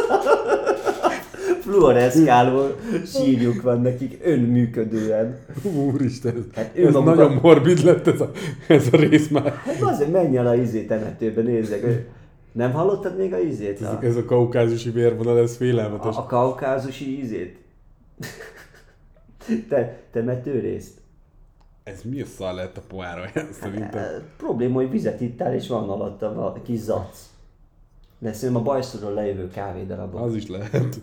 [1.76, 2.68] fluoreszkáló
[3.06, 5.38] sírjuk van nekik önműködően.
[5.64, 8.32] Úristen, Hát ez, ez magukat- nagyon morbid lett ez a,
[8.68, 9.54] ez a rész már.
[9.54, 12.08] Hát azért menj el a izé temetőbe, nézzek.
[12.52, 13.82] Nem hallottad még a izét?
[13.82, 16.16] A, Ez a kaukázusi vérvonal, ez félelmetes.
[16.16, 17.58] a, a kaukázusi izét?
[19.70, 20.94] Te, temetőrészt?
[21.84, 23.22] Ez mi a szar lett a poára
[23.62, 24.04] szerintem?
[24.04, 27.18] E, probléma, hogy vizet ittál, és van alatta a kis zac.
[28.20, 30.22] De szerintem a bajszorról lejövő kávédarabok.
[30.22, 31.00] Az is lehet.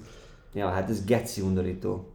[0.55, 2.07] Ja, hát ez geci undorító.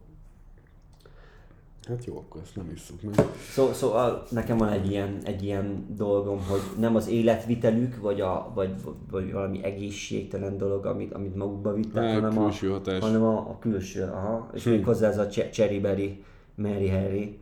[1.88, 3.14] Hát jó, akkor ezt nem isszuk meg.
[3.52, 8.50] Szó, szóval nekem van egy ilyen, egy ilyen dolgom, hogy nem az életvitelük, vagy, a,
[8.54, 8.74] vagy,
[9.10, 13.00] vagy valami egészségtelen dolog, amit, amit magukba vittek, Á, hanem, külső a, hatás.
[13.00, 14.02] hanem a, a külső.
[14.02, 14.50] Aha.
[14.54, 16.24] És még hozzá ez a Che- Cherry Berry,
[16.54, 17.38] Mary Harry,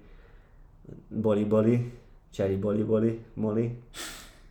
[1.09, 1.93] Boli Boli,
[2.31, 3.79] Cherry Boli Boli, Molly.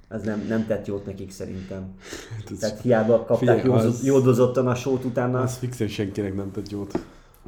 [0.08, 1.94] Ez nem, nem tett jót nekik szerintem.
[2.36, 5.42] Hát Tehát hiába kapták Figyelj, az- jódozottan a sót utána.
[5.42, 7.00] Az fixen senkinek nem tett jót.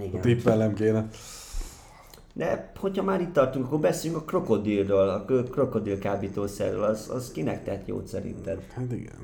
[0.02, 0.22] Igen.
[0.22, 1.08] tippellem kéne.
[2.34, 6.84] De hogyha már itt tartunk, akkor beszéljünk a krokodilról, a kro- krokodil kábítószerről.
[6.84, 8.62] Az, az kinek tett jót szerinted?
[8.74, 9.16] Hát igen.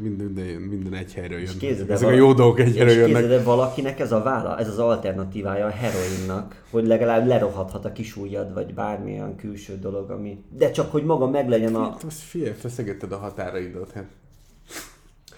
[0.00, 1.70] Minden, minden, minden egy helyről jön.
[1.70, 3.30] Ezek a vala- jó dolgok egy helyről jönnek.
[3.30, 8.16] el, valakinek ez a vála, ez az alternatívája a heroinnak, hogy legalább lerohadhat a kis
[8.16, 10.44] ujjad, vagy bármilyen külső dolog, ami...
[10.48, 11.82] De csak, hogy maga meglegyen a...
[11.82, 14.06] Hát, figyelj, feszegetted a határaidat, hát.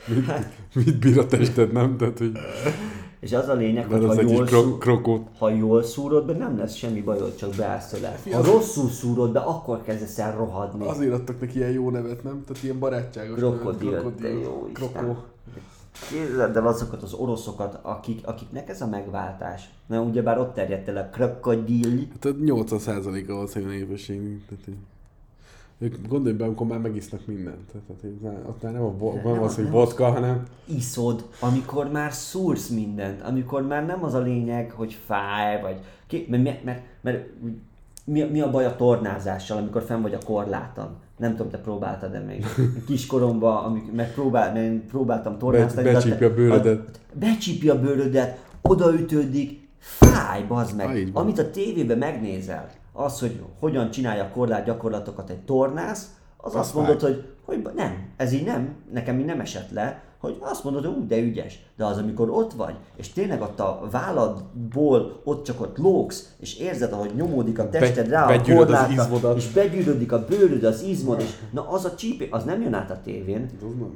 [0.07, 1.97] Mit, mit bír a tested, nem?
[1.97, 2.33] Tehát, hogy
[3.25, 5.27] És az a lényeg, hogy az ha jól, kro- krokót.
[5.39, 8.19] ha jól szúrod be, nem lesz semmi bajod, csak beállsz tőle.
[8.33, 10.87] Ha rosszul szúrod be, akkor kezdesz el rohadni.
[10.87, 12.45] Azért adtak neki ilyen jó nevet, nem?
[12.47, 13.61] Tehát ilyen barátságos nevet.
[13.61, 14.69] Krokodil, de jó.
[14.73, 15.17] Krokó.
[16.11, 19.71] Képzeld el azokat az oroszokat, akik, akiknek ez a megváltás.
[19.87, 22.09] Na ugyebár ott terjedt el a krokodil.
[22.21, 24.47] Tehát 80%-a valószínűleg a népességnek.
[24.49, 24.75] Tehát, hogy
[25.79, 27.73] ők gondolj be, amikor már megisznak mindent.
[27.73, 31.91] Tehát, már, ott már nem, a, vo- nem nem az, hogy vodka, hanem iszod, amikor
[31.91, 36.65] már szúrsz mindent, amikor már nem az a lényeg, hogy fáj, vagy ki, mert, mert,
[36.65, 37.27] mert, mert
[38.05, 40.89] mi, mi a baj a tornázással, amikor fenn vagy a korláton?
[41.17, 42.47] Nem tudom, te próbáltad-e még
[42.87, 45.83] kiskoromban, amikor megpróbál, mert én próbáltam tornázni.
[45.83, 47.01] de becsípja a bőrödet.
[47.13, 51.09] Becsípja a bőrödet, odaütődik, fáj, bazd meg.
[51.13, 56.61] Amit a tévében megnézel, az, hogy hogyan csinálja a korlát gyakorlatokat egy tornász, az Az
[56.61, 60.65] azt mondod, hogy, hogy nem, ez így nem, nekem így nem esett le, hogy azt
[60.65, 61.63] mondod, hogy ú, de ügyes.
[61.77, 66.59] De az, amikor ott vagy, és tényleg ott a válladból ott csak ott lógsz, és
[66.59, 71.31] érzed, ahogy nyomódik a tested rá a korlátra, és begyűrődik a bőröd, az izmod, és
[71.51, 73.51] na az a csípé, az nem jön át a tévén.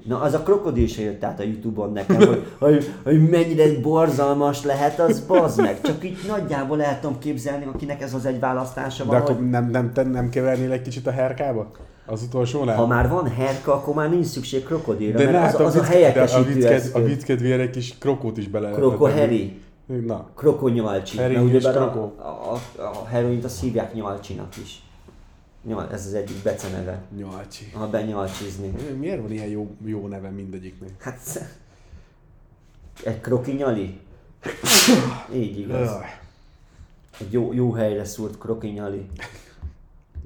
[0.05, 4.65] Na az a krokodil se jött át a Youtube-on nekem, hogy, hogy, hogy mennyire borzalmas
[4.65, 5.81] lehet, az bazd meg.
[5.81, 9.51] Csak így nagyjából el tudom képzelni, akinek ez az egy választása De van, akkor hogy
[9.51, 11.71] nem, nem, nem, nem kevernél egy kicsit a herkába?
[12.09, 12.77] Az utolsónál?
[12.77, 15.81] ha már van herka, akkor már nincs szükség krokodilra, de mert látom, az, az a
[15.81, 19.61] vicc- de a helyettesítő vicced, a vicckedvére egy kis krokót is bele Kroko heri.
[19.87, 21.17] Na, Krokonyalcsi.
[21.17, 22.23] Heri Mert és ugyebár a, kroko.
[22.23, 24.83] a, a, a heroint azt hívják nyalcsinak is.
[25.65, 27.71] Nyal, ez az egyik beceneve, nyolcsi.
[27.75, 28.73] ha benyalcsizni.
[28.99, 30.91] Miért van ilyen jó, jó neve mindegyiknek?
[30.99, 31.49] Hát,
[33.05, 34.01] egy kroki nyali?
[35.35, 35.91] Így igaz.
[37.21, 39.07] Egy jó, jó helyre szúrt kroki nyali.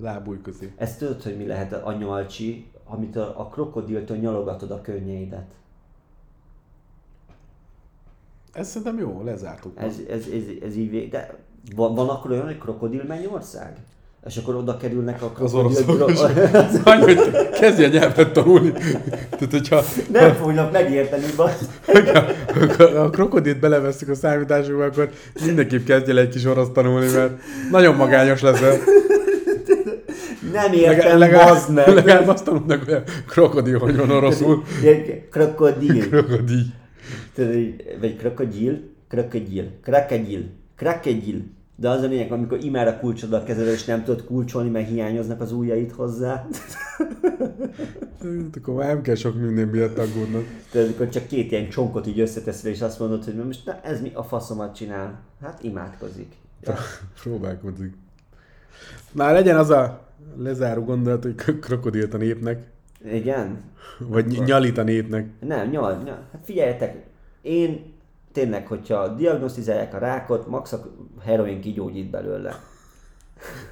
[0.03, 0.72] Lábúj közé.
[0.76, 5.50] Ezt tudod, hogy mi lehet a nyalcsi, amit a, a krokodiltől nyalogatod a könnyeidet.
[8.53, 9.72] Ez szerintem jó, lezártuk.
[9.80, 11.11] Ez, ez, ez, ez így vég...
[11.11, 11.34] De
[11.76, 13.76] van, van akkor olyan, hogy krokodil Mennyország?
[14.26, 16.03] És akkor oda kerülnek a Az krokodil...
[16.03, 16.30] oroszok
[16.72, 16.80] is.
[16.84, 18.72] Annyi, hogy kezdj el nyelvet tanulni.
[19.30, 19.82] Tehát, hogyha
[20.12, 21.68] Nem fognak megérteni, baszd.
[22.76, 25.11] ha a krokodilt beleveszünk a számításunkba, akkor
[25.44, 27.40] mindenképp kezdj el egy kis orosz tanulni, mert
[27.70, 28.76] nagyon magányos leszel.
[30.53, 31.88] Nem értem, bazd meg.
[31.88, 34.62] legalább azt tanulnak, hogy krokodil hogy van oroszul.
[35.30, 36.09] Krokodil.
[36.09, 36.64] Krokodil.
[38.00, 40.44] Vagy krokodil, krokodil, krokodil,
[40.76, 41.42] krokodil.
[41.76, 44.88] De az a lényeg, amikor imád a kulcsod a kezedre, és nem tudod kulcsolni, mert
[44.88, 46.46] hiányoznak az ujjaid hozzá.
[48.22, 50.44] Hát Akkor már nem kell sok minden miatt aggódnod.
[50.70, 54.00] Tehát amikor csak két ilyen csonkot így összeteszel, és azt mondod, hogy most na, ez
[54.00, 55.20] mi a faszomat csinál.
[55.42, 56.32] Hát imádkozik.
[56.61, 56.74] Ja.
[57.22, 57.92] Próbálkozik.
[59.12, 60.00] Már legyen az a
[60.36, 62.70] lezáró gondolat, hogy krokodilt a népnek,
[63.04, 63.60] Igen?
[63.98, 65.28] vagy ny- nyalit a népnek.
[65.40, 66.28] Nem, nyal, nyal.
[66.32, 67.06] Hát figyeljetek,
[67.42, 67.92] én
[68.32, 70.82] tényleg, hogyha diagnosztizálják a rákot, max a
[71.24, 72.54] heroin kigyógyít belőle.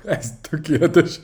[0.05, 1.21] Ez tökéletes.